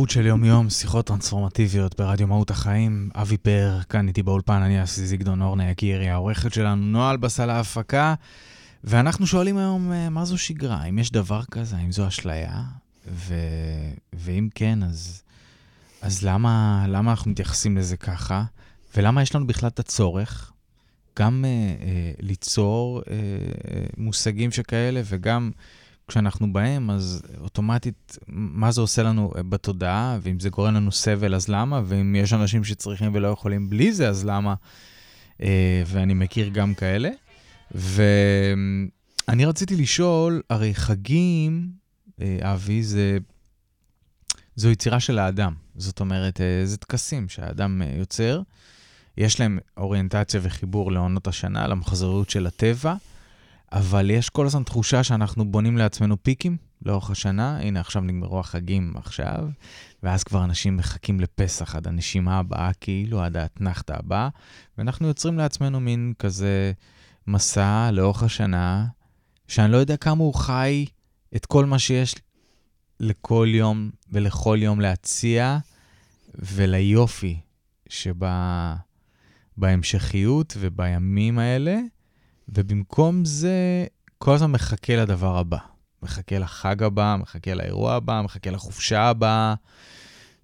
[0.00, 3.10] מודעות של יום-יום, שיחות טרנספורמטיביות ברדיו מהות החיים.
[3.14, 8.14] אבי פאר, כאן איתי באולפן, אני אסי זיגדון אורנה יקירי, העורכת שלנו, נועה אלבסל ההפקה.
[8.84, 10.76] ואנחנו שואלים היום, אה, מה זו שגרה?
[10.76, 11.76] האם יש דבר כזה?
[11.76, 12.62] האם זו אשליה?
[13.08, 13.34] ו...
[14.12, 15.22] ואם כן, אז,
[16.02, 18.44] אז למה, למה אנחנו מתייחסים לזה ככה?
[18.96, 20.52] ולמה יש לנו בכלל את הצורך
[21.18, 21.50] גם אה,
[21.86, 25.50] אה, ליצור אה, אה, מושגים שכאלה, וגם
[26.10, 31.48] כשאנחנו בהם, אז אוטומטית, מה זה עושה לנו בתודעה, ואם זה גורם לנו סבל, אז
[31.48, 31.82] למה?
[31.84, 34.54] ואם יש אנשים שצריכים ולא יכולים בלי זה, אז למה?
[35.42, 37.10] אה, ואני מכיר גם כאלה.
[37.74, 41.70] ואני רציתי לשאול, הרי חגים,
[42.20, 43.18] אה, אבי, זה...
[44.56, 45.54] זו יצירה של האדם.
[45.76, 48.42] זאת אומרת, אה, זה טקסים שהאדם אה, יוצר.
[49.16, 52.94] יש להם אוריינטציה וחיבור לעונות השנה, למחזוריות של הטבע,
[53.72, 57.58] אבל יש כל הזמן תחושה שאנחנו בונים לעצמנו פיקים לאורך השנה.
[57.60, 59.48] הנה, עכשיו נגמרו החגים עכשיו,
[60.02, 64.28] ואז כבר אנשים מחכים לפסח עד הנשימה הבאה, כאילו עד האתנחתא הבאה,
[64.78, 66.72] ואנחנו יוצרים לעצמנו מין כזה
[67.26, 68.86] מסע לאורך השנה,
[69.48, 70.86] שאני לא יודע כמה הוא חי
[71.36, 72.14] את כל מה שיש
[73.00, 75.58] לכל יום ולכל יום להציע,
[76.34, 77.40] וליופי
[77.88, 78.76] שבה...
[79.56, 81.80] בהמשכיות ובימים האלה,
[82.54, 83.86] ובמקום זה,
[84.18, 85.58] כל הזמן מחכה לדבר הבא.
[86.02, 89.54] מחכה לחג הבא, מחכה לאירוע הבא, מחכה לחופשה הבאה,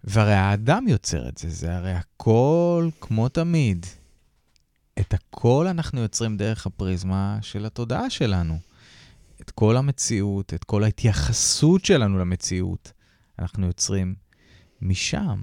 [0.04, 3.86] והרי האדם יוצר את זה, זה הרי הכל כמו תמיד.
[5.00, 8.58] את הכל אנחנו יוצרים דרך הפריזמה של התודעה שלנו.
[9.40, 12.92] את כל המציאות, את כל ההתייחסות שלנו למציאות,
[13.38, 14.14] אנחנו יוצרים
[14.82, 15.42] משם.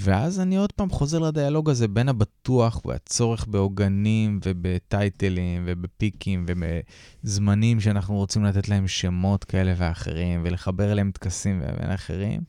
[0.00, 8.14] ואז אני עוד פעם חוזר לדיאלוג הזה בין הבטוח והצורך בעוגנים ובטייטלים ובפיקים ובזמנים שאנחנו
[8.14, 12.40] רוצים לתת להם שמות כאלה ואחרים ולחבר אליהם טקסים ואחרים,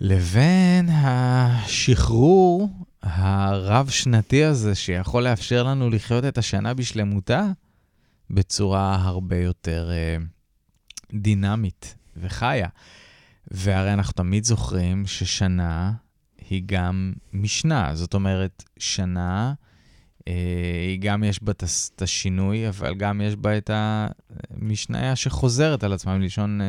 [0.00, 2.68] לבין השחרור
[3.02, 7.46] הרב-שנתי הזה שיכול לאפשר לנו לחיות את השנה בשלמותה
[8.30, 10.24] בצורה הרבה יותר uh,
[11.14, 12.68] דינמית וחיה.
[13.50, 15.92] והרי אנחנו תמיד זוכרים ששנה
[16.50, 17.94] היא גם משנה.
[17.94, 19.54] זאת אומרת, שנה,
[20.28, 20.32] אה,
[20.88, 26.18] היא גם יש בה את השינוי, אבל גם יש בה את המשניה שחוזרת על עצמה,
[26.18, 26.60] מלשון...
[26.60, 26.66] אה,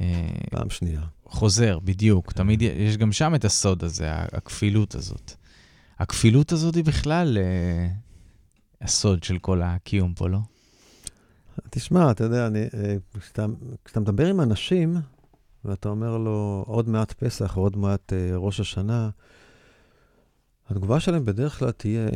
[0.00, 1.00] אה, פעם שנייה.
[1.26, 2.32] חוזר, בדיוק.
[2.32, 5.32] תמיד יש גם שם את הסוד הזה, הכפילות הזאת.
[5.98, 7.88] הכפילות הזאת היא בכלל אה,
[8.80, 10.38] הסוד של כל הקיום פה, לא?
[11.70, 12.64] תשמע, אתה יודע, אני,
[13.20, 13.46] כשאתה,
[13.84, 14.96] כשאתה מדבר עם אנשים,
[15.64, 19.10] ואתה אומר לו, עוד מעט פסח, עוד מעט uh, ראש השנה,
[20.70, 22.08] התגובה שלהם בדרך כלל תהיה,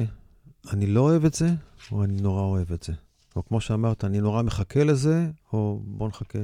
[0.72, 1.49] אני לא אוהב את זה,
[1.92, 2.92] או אני נורא אוהב את זה.
[3.36, 6.38] או כמו שאמרת, אני נורא מחכה לזה, או בוא נחכה,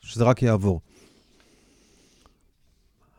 [0.00, 0.80] שזה רק יעבור.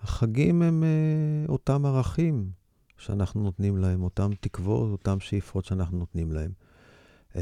[0.03, 2.49] החגים הם uh, אותם ערכים
[2.97, 6.51] שאנחנו נותנים להם, אותם תקוות, אותם שאיפות שאנחנו נותנים להם.
[7.33, 7.37] Uh,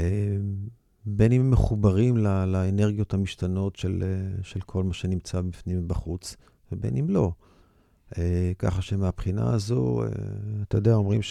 [1.10, 6.36] בין אם הם מחוברים ל- לאנרגיות המשתנות של, אה, של כל מה שנמצא בפנים ובחוץ,
[6.72, 7.32] ובין אם לא.
[8.18, 10.08] אה, ככה שמבחינה הזו, אה,
[10.62, 11.22] אתה יודע, אומרים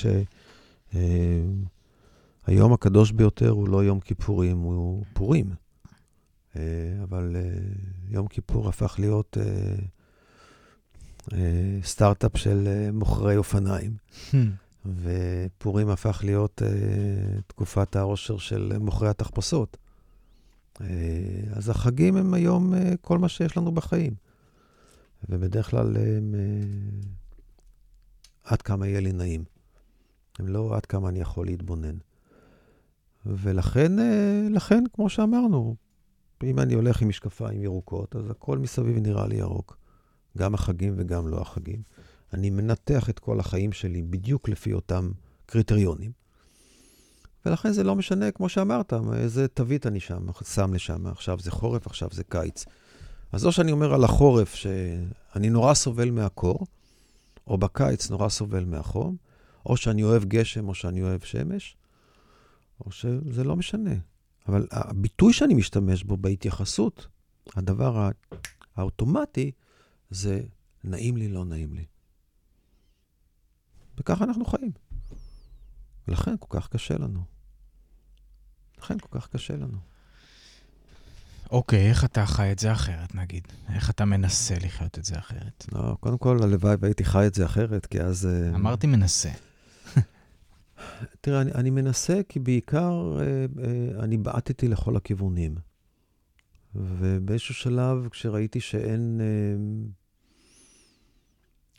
[2.46, 5.46] שהיום הקדוש ביותר הוא לא יום כיפורים, הוא פורים.
[7.02, 7.36] אבל
[8.08, 9.36] יום כיפור הפך להיות
[11.82, 13.96] סטארט-אפ של מוכרי אופניים.
[15.02, 19.76] ופורים הפך להיות uh, תקופת העושר של מוכרי התחפושות.
[20.74, 20.82] Uh,
[21.52, 24.14] אז החגים הם היום uh, כל מה שיש לנו בחיים.
[25.28, 27.06] ובדרך כלל הם uh,
[28.44, 29.44] עד כמה יהיה לי נעים.
[30.38, 31.96] הם לא עד כמה אני יכול להתבונן.
[33.26, 34.02] ולכן, uh,
[34.50, 35.76] לכן, כמו שאמרנו,
[36.42, 39.78] אם אני הולך עם משקפיים ירוקות, אז הכל מסביב נראה לי ירוק.
[40.38, 41.82] גם החגים וגם לא החגים.
[42.32, 45.10] אני מנתח את כל החיים שלי בדיוק לפי אותם
[45.46, 46.12] קריטריונים.
[47.46, 51.06] ולכן זה לא משנה, כמו שאמרת, איזה תווית אני שם, שם לשם.
[51.06, 52.64] עכשיו זה חורף, עכשיו זה קיץ.
[53.32, 56.66] אז או שאני אומר על החורף שאני נורא סובל מהקור,
[57.46, 59.16] או בקיץ נורא סובל מהחום,
[59.66, 61.76] או שאני אוהב גשם או שאני אוהב שמש,
[62.80, 63.94] או שזה לא משנה.
[64.48, 67.06] אבל הביטוי שאני משתמש בו בהתייחסות,
[67.56, 68.10] הדבר
[68.76, 69.50] האוטומטי,
[70.10, 70.40] זה
[70.84, 71.84] נעים לי, לא נעים לי.
[73.98, 74.72] וככה אנחנו חיים.
[76.08, 77.20] ולכן כל כך קשה לנו.
[78.78, 79.78] לכן כל כך קשה לנו.
[81.50, 83.42] אוקיי, איך אתה חי את זה אחרת, נגיד?
[83.74, 85.66] איך אתה מנסה לחיות את זה אחרת?
[85.72, 88.26] לא, קודם כל, הלוואי והייתי חי את זה אחרת, כי אז...
[88.26, 89.30] אה, אמרתי מנסה.
[91.20, 95.54] תראה, אני, אני מנסה כי בעיקר אה, אה, אני בעטתי לכל הכיוונים.
[96.74, 99.20] ובאיזשהו שלב, כשראיתי שאין...
[99.20, 99.26] אה,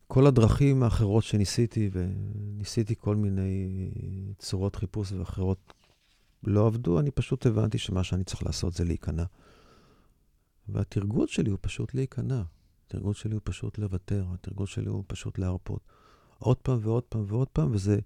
[0.08, 3.90] כל הדרכים האחרות שניסיתי, וניסיתי כל מיני
[4.40, 5.74] צורות חיפוש ואחרות,
[6.44, 9.24] לא עבדו, אני פשוט הבנתי שמה שאני צריך לעשות זה להיכנע.
[10.70, 12.42] והתרגול שלי הוא פשוט להיכנע.
[12.86, 15.82] התרגול שלי הוא פשוט לוותר, התרגול שלי הוא פשוט להרפות.
[16.40, 18.00] עוד פעם ועוד פעם ועוד פעם, וזה,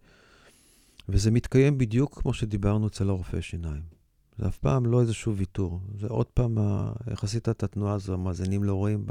[1.10, 3.82] וזה מתקיים בדיוק כמו שדיברנו אצל הרופא שיניים.
[4.38, 5.82] זה אף פעם לא איזשהו ויתור.
[6.00, 6.58] זה עוד פעם,
[7.08, 9.06] איך עשית את התנועה הזו, המאזינים לא רואים,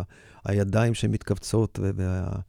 [0.44, 2.40] הידיים שמתכווצות, וה...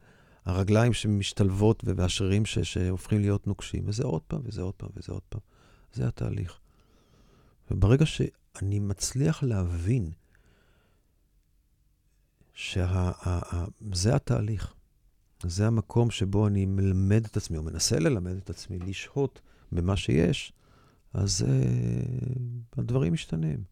[0.44, 5.40] הרגליים שמשתלבות והשרירים שהופכים להיות נוקשים, וזה עוד פעם, וזה עוד פעם, וזה עוד פעם.
[5.92, 6.58] זה התהליך.
[7.70, 10.10] וברגע שאני מצליח להבין
[12.54, 14.74] שזה התהליך,
[15.42, 19.40] זה המקום שבו אני מלמד את עצמי, או מנסה ללמד את עצמי, לשהות
[19.72, 20.52] במה שיש,
[21.14, 23.71] אז uh, הדברים משתנים.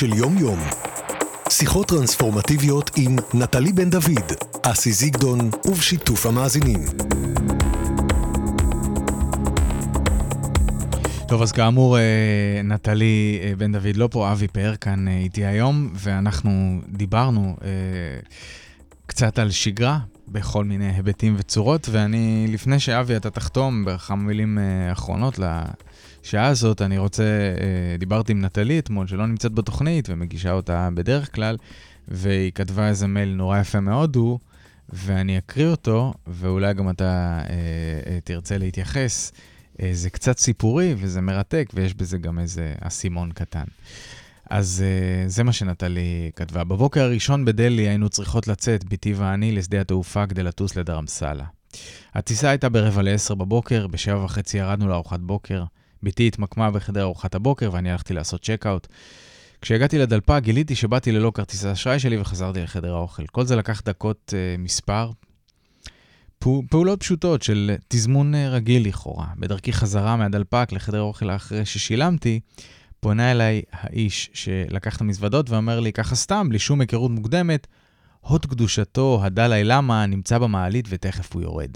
[0.00, 0.58] של יום-יום.
[1.48, 4.32] שיחות טרנספורמטיביות עם נטלי בן דוד,
[4.62, 6.80] אסי זיגדון ובשיתוף המאזינים.
[11.28, 15.44] טוב, אז כאמור, אה, נטלי אה, בן דוד לא פה, אבי פאר כאן אה, איתי
[15.44, 17.56] היום, ואנחנו דיברנו
[19.06, 19.98] קצת על שגרה
[20.28, 24.58] בכל מיני היבטים וצורות, ואני, לפני שאבי אתה תחתום בכמה מילים
[24.92, 25.38] אחרונות
[26.24, 31.34] לשעה הזאת, אני רוצה, אה, דיברתי עם נטלי אתמול, שלא נמצאת בתוכנית ומגישה אותה בדרך
[31.34, 31.56] כלל,
[32.08, 34.38] והיא כתבה איזה מייל נורא יפה מהודו,
[34.92, 37.54] ואני אקריא אותו, ואולי גם אתה אה,
[38.06, 39.32] אה, תרצה להתייחס.
[39.82, 43.64] אה, זה קצת סיפורי וזה מרתק, ויש בזה גם איזה אסימון קטן.
[44.50, 46.64] אז uh, זה מה שנטלי כתבה.
[46.64, 51.44] בבוקר הראשון בדלהי היינו צריכות לצאת, בתי ואני, לשדה התעופה כדי לטוס לדרמסלה.
[52.14, 55.64] הטיסה הייתה ברבע לעשר בבוקר, בשבע וחצי ירדנו לארוחת בוקר.
[56.02, 58.86] בתי התמקמה בחדר ארוחת הבוקר ואני הלכתי לעשות צ'קאוט.
[59.60, 63.26] כשהגעתי לדלפק גיליתי שבאתי ללא כרטיס האשראי שלי וחזרתי לחדר האוכל.
[63.26, 65.10] כל זה לקח דקות uh, מספר.
[66.38, 69.26] פע- פעולות פשוטות של תזמון אה, רגיל לכאורה.
[69.38, 72.40] בדרכי חזרה מהדלפק לחדר האוכל אחרי ששילמתי,
[73.00, 77.66] פונה אליי האיש שלקח את המזוודות ואומר לי, ככה סתם, בלי שום היכרות מוקדמת,
[78.20, 81.70] הוד קדושתו, הדלאי למה, נמצא במעלית ותכף הוא יורד.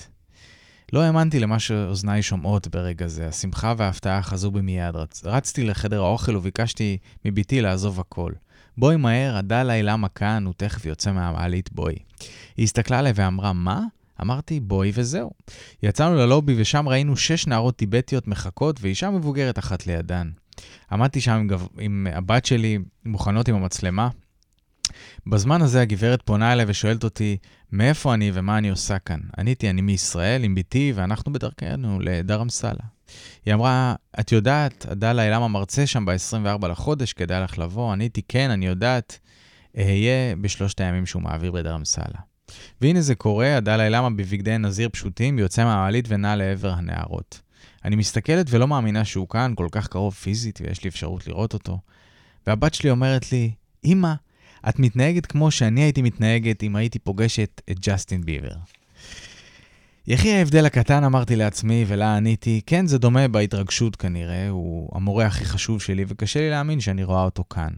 [0.95, 4.97] לא האמנתי למה שאוזניי שומעות ברגע זה, השמחה וההפתעה חזו בי מיד.
[4.97, 5.23] רצ...
[5.25, 8.33] רצתי לחדר האוכל וביקשתי מבתי לעזוב הכל.
[8.79, 11.95] בואי מהר, הדלאי למה כאן, הוא תכף יוצא מהמעלית, בואי.
[12.57, 13.81] היא הסתכלה עליי ואמרה, מה?
[14.23, 15.31] אמרתי, בואי וזהו.
[15.83, 20.31] יצאנו ללובי ושם ראינו שש נערות טיבטיות מחכות ואישה מבוגרת אחת לידן.
[20.93, 21.67] עמדתי שם עם, גב...
[21.79, 24.09] עם הבת שלי, מוכנות עם המצלמה.
[25.27, 27.37] בזמן הזה הגברת פונה אליי ושואלת אותי,
[27.73, 29.21] מאיפה אני ומה אני עושה כאן?
[29.39, 32.85] עניתי, אני מישראל עם בתי ואנחנו בדרכנו לדרמסלה.
[33.47, 37.93] היא אמרה, את יודעת, עדאלה למה מרצה שם ב-24 לחודש, כדאי לך לבוא?
[37.93, 39.19] עניתי, כן, אני יודעת,
[39.79, 42.21] אהיה בשלושת הימים שהוא מעביר בדרמסלה.
[42.81, 47.41] והנה זה קורה, הדלאי למה בבגדי נזיר פשוטים יוצא מהמעלית ונע לעבר הנערות.
[47.85, 51.79] אני מסתכלת ולא מאמינה שהוא כאן, כל כך קרוב פיזית, ויש לי אפשרות לראות אותו.
[52.47, 53.51] והבת שלי אומרת לי,
[53.85, 54.15] אמא,
[54.69, 58.55] את מתנהגת כמו שאני הייתי מתנהגת אם הייתי פוגשת את ג'סטין ביבר.
[60.07, 65.45] יחי ההבדל הקטן, אמרתי לעצמי, ולה עניתי, כן, זה דומה בהתרגשות כנראה, הוא המורה הכי
[65.45, 67.71] חשוב שלי, וקשה לי להאמין שאני רואה אותו כאן.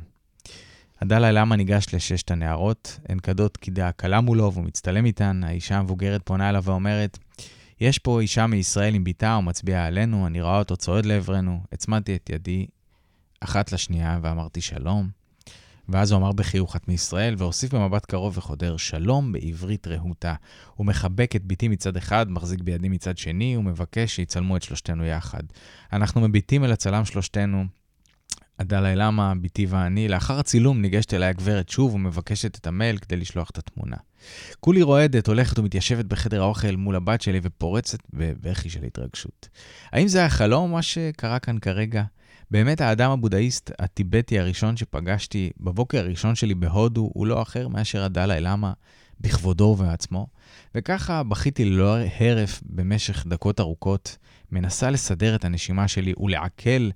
[1.01, 6.21] הדלאי למה ניגש לששת הנערות, הן קדות קידה קלה מולו והוא מצטלם איתן, האישה המבוגרת
[6.25, 7.19] פונה אליו ואומרת,
[7.81, 12.31] יש פה אישה מישראל עם בתה ומצביעה עלינו, אני רואה אותו צועד לעברנו, הצמדתי את
[12.31, 12.67] ידי
[13.41, 15.16] אחת לשנייה ואמרתי שלום.
[15.89, 20.35] ואז הוא אמר בחיוך, את מישראל, והוסיף במבט קרוב וחודר, שלום בעברית רהוטה.
[20.75, 25.43] הוא מחבק את בתי מצד אחד, מחזיק בידי מצד שני, ומבקש שיצלמו את שלושתנו יחד.
[25.93, 27.65] אנחנו מביטים אל הצלם שלושתנו,
[28.59, 30.09] הדלאי למה, בתי ואני.
[30.09, 33.97] לאחר הצילום ניגשת אליי הגברת שוב ומבקשת את המייל כדי לשלוח את התמונה.
[34.61, 39.49] כולי רועדת, הולכת ומתיישבת בחדר האוכל מול הבת שלי ופורצת בבכי של התרגשות.
[39.93, 42.05] האם זה היה חלום, מה שקרה כאן כרגע?
[42.51, 48.41] באמת האדם הבודהיסט הטיבטי הראשון שפגשתי בבוקר הראשון שלי בהודו הוא לא אחר מאשר הדלאי
[48.41, 48.73] למה
[49.21, 50.27] בכבודו ובעצמו.
[50.75, 54.17] וככה בכיתי ללא הרף במשך דקות ארוכות,
[54.53, 56.91] מנסה לסדר את הנשימה שלי ולעכל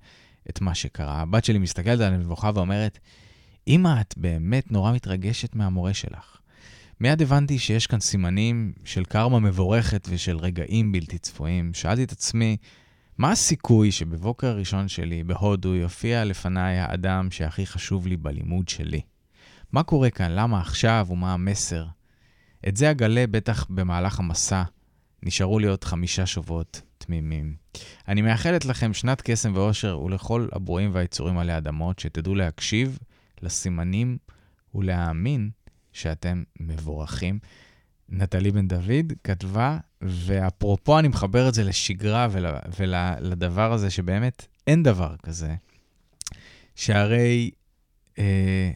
[0.50, 1.20] את מה שקרה.
[1.20, 2.98] הבת שלי מסתכלת על המבוכה ואומרת,
[3.68, 6.36] אמא, את באמת נורא מתרגשת מהמורה שלך.
[7.00, 11.74] מיד הבנתי שיש כאן סימנים של קרמה מבורכת ושל רגעים בלתי צפויים.
[11.74, 12.56] שאלתי את עצמי,
[13.20, 19.00] מה הסיכוי שבבוקר הראשון שלי בהודו יופיע לפניי האדם שהכי חשוב לי בלימוד שלי?
[19.72, 20.30] מה קורה כאן?
[20.30, 21.86] למה עכשיו ומה המסר?
[22.68, 24.62] את זה אגלה בטח במהלך המסע.
[25.22, 27.54] נשארו לי עוד חמישה שבועות תמימים.
[28.08, 32.98] אני מאחלת לכם שנת קסם ואושר ולכל הברואים והיצורים עלי אדמות, שתדעו להקשיב
[33.42, 34.18] לסימנים
[34.74, 35.50] ולהאמין
[35.92, 37.38] שאתם מבורכים.
[38.08, 42.46] נטלי בן דוד כתבה, ואפרופו אני מחבר את זה לשגרה ול,
[42.78, 45.54] ולדבר הזה שבאמת אין דבר כזה,
[46.74, 47.50] שהרי
[48.18, 48.70] אה,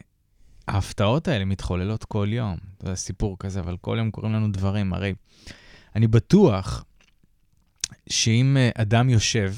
[0.68, 2.56] ההפתעות האלה מתחוללות כל יום.
[2.82, 4.92] זה סיפור כזה, אבל כל יום קורים לנו דברים.
[4.92, 5.14] הרי
[5.96, 6.84] אני בטוח
[8.08, 9.54] שאם אה, אדם יושב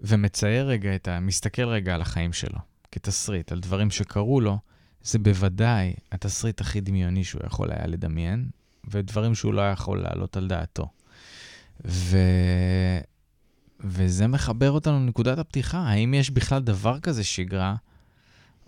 [0.00, 1.20] ומצייר רגע את ה...
[1.20, 2.58] מסתכל רגע על החיים שלו,
[2.92, 4.58] כתסריט, על דברים שקרו לו,
[5.02, 8.50] זה בוודאי התסריט הכי דמיוני שהוא יכול היה לדמיין,
[8.90, 10.88] ודברים שהוא לא יכול להעלות על דעתו.
[11.84, 12.18] ו...
[13.80, 15.78] וזה מחבר אותנו לנקודת הפתיחה.
[15.78, 17.74] האם יש בכלל דבר כזה שגרה,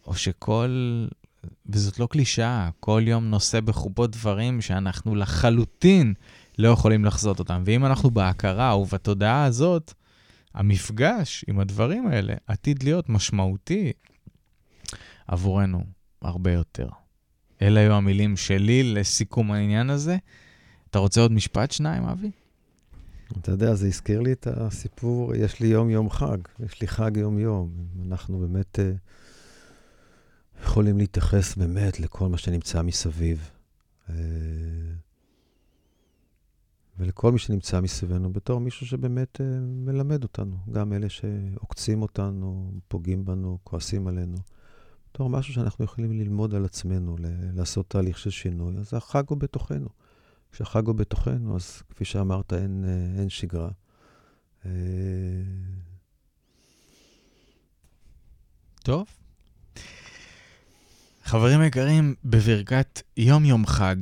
[0.06, 1.06] או שכל...
[1.66, 6.14] וזאת לא קלישאה, כל יום נושא בחובו דברים שאנחנו לחלוטין
[6.58, 7.62] לא יכולים לחזות אותם.
[7.66, 9.92] ואם אנחנו בהכרה ובתודעה הזאת,
[10.54, 13.92] המפגש עם הדברים האלה עתיד להיות משמעותי
[15.28, 15.84] עבורנו
[16.22, 16.88] הרבה יותר.
[17.62, 20.16] אלה היו המילים שלי לסיכום העניין הזה.
[20.90, 22.30] אתה רוצה עוד משפט שניים, אבי?
[23.38, 27.70] אתה יודע, זה הזכיר לי את הסיפור, יש לי יום-יום חג, יש לי חג יום-יום.
[28.06, 28.82] אנחנו באמת uh,
[30.64, 33.50] יכולים להתייחס באמת לכל מה שנמצא מסביב.
[34.08, 34.12] Uh,
[36.98, 43.24] ולכל מי שנמצא מסביבנו בתור מישהו שבאמת uh, מלמד אותנו, גם אלה שעוקצים אותנו, פוגעים
[43.24, 44.36] בנו, כועסים עלינו.
[45.12, 47.16] בתור משהו שאנחנו יכולים ללמוד על עצמנו,
[47.54, 49.88] לעשות תהליך של שינוי, אז החג הוא בתוכנו.
[50.52, 53.70] כשהחג הוא בתוכנו, אז כפי שאמרת, אין, אה, אין שגרה.
[54.66, 54.70] אה,
[58.82, 59.06] טוב.
[61.24, 63.96] חברים יקרים, בברכת יום-יום חג,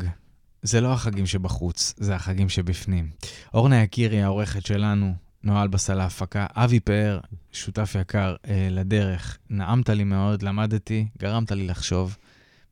[0.62, 3.10] זה לא החגים שבחוץ, זה החגים שבפנים.
[3.54, 5.14] אורנה יקירי, העורכת שלנו,
[5.44, 7.20] נועה אלבס על ההפקה, אבי פאר,
[7.52, 12.16] שותף יקר אה, לדרך, נעמת לי מאוד, למדתי, גרמת לי לחשוב.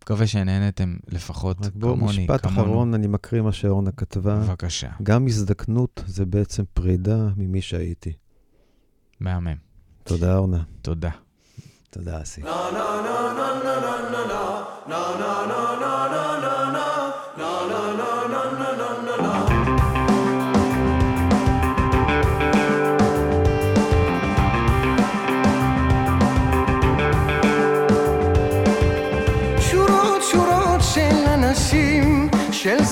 [0.03, 2.62] מקווה שנהנתם לפחות רק בואו, כמוני, משפט כמונו.
[2.62, 4.37] אחרון, אני מקריא מה שאורנה כתבה.
[4.41, 8.12] בבקשה, גם הזדקנות זה בעצם פרידה ממי שהייתי.
[9.21, 9.55] מהמם.
[10.05, 10.62] תודה, אורנה.
[10.83, 11.11] תודה.
[11.91, 12.43] תודה, אסי.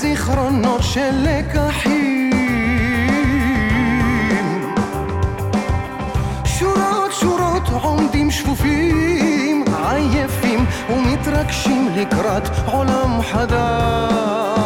[0.04, 2.30] זיכרונות, של לקחים.
[6.44, 14.63] שורות שורות עומדים שפופים, עייפים ומתרגשים לקראת עולם חדש.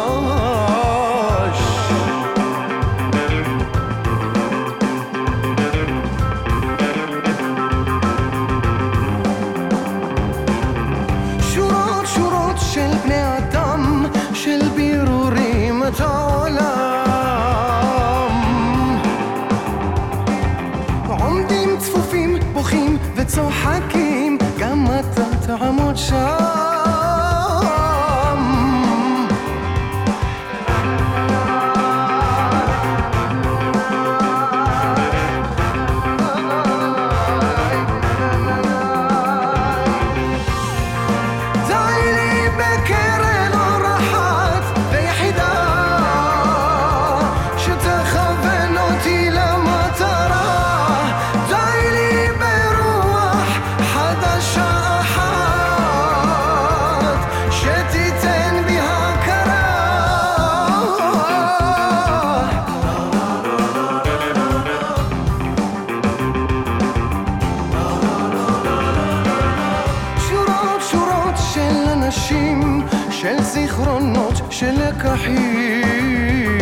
[74.99, 76.59] נשכחים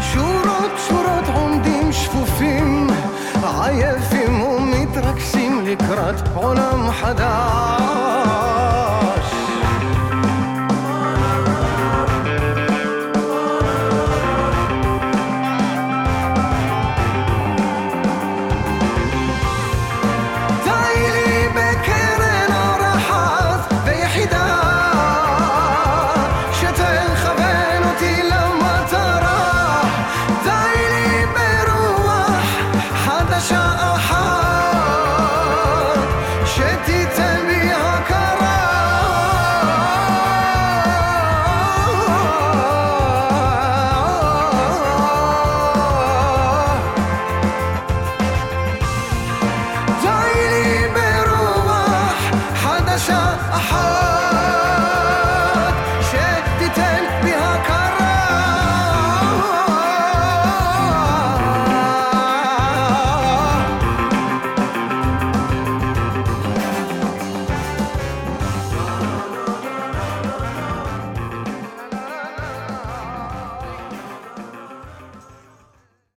[0.00, 2.86] שורות שורות עומדים שפופים
[3.42, 7.95] עייפים ומתרגשים לקראת עולם חדש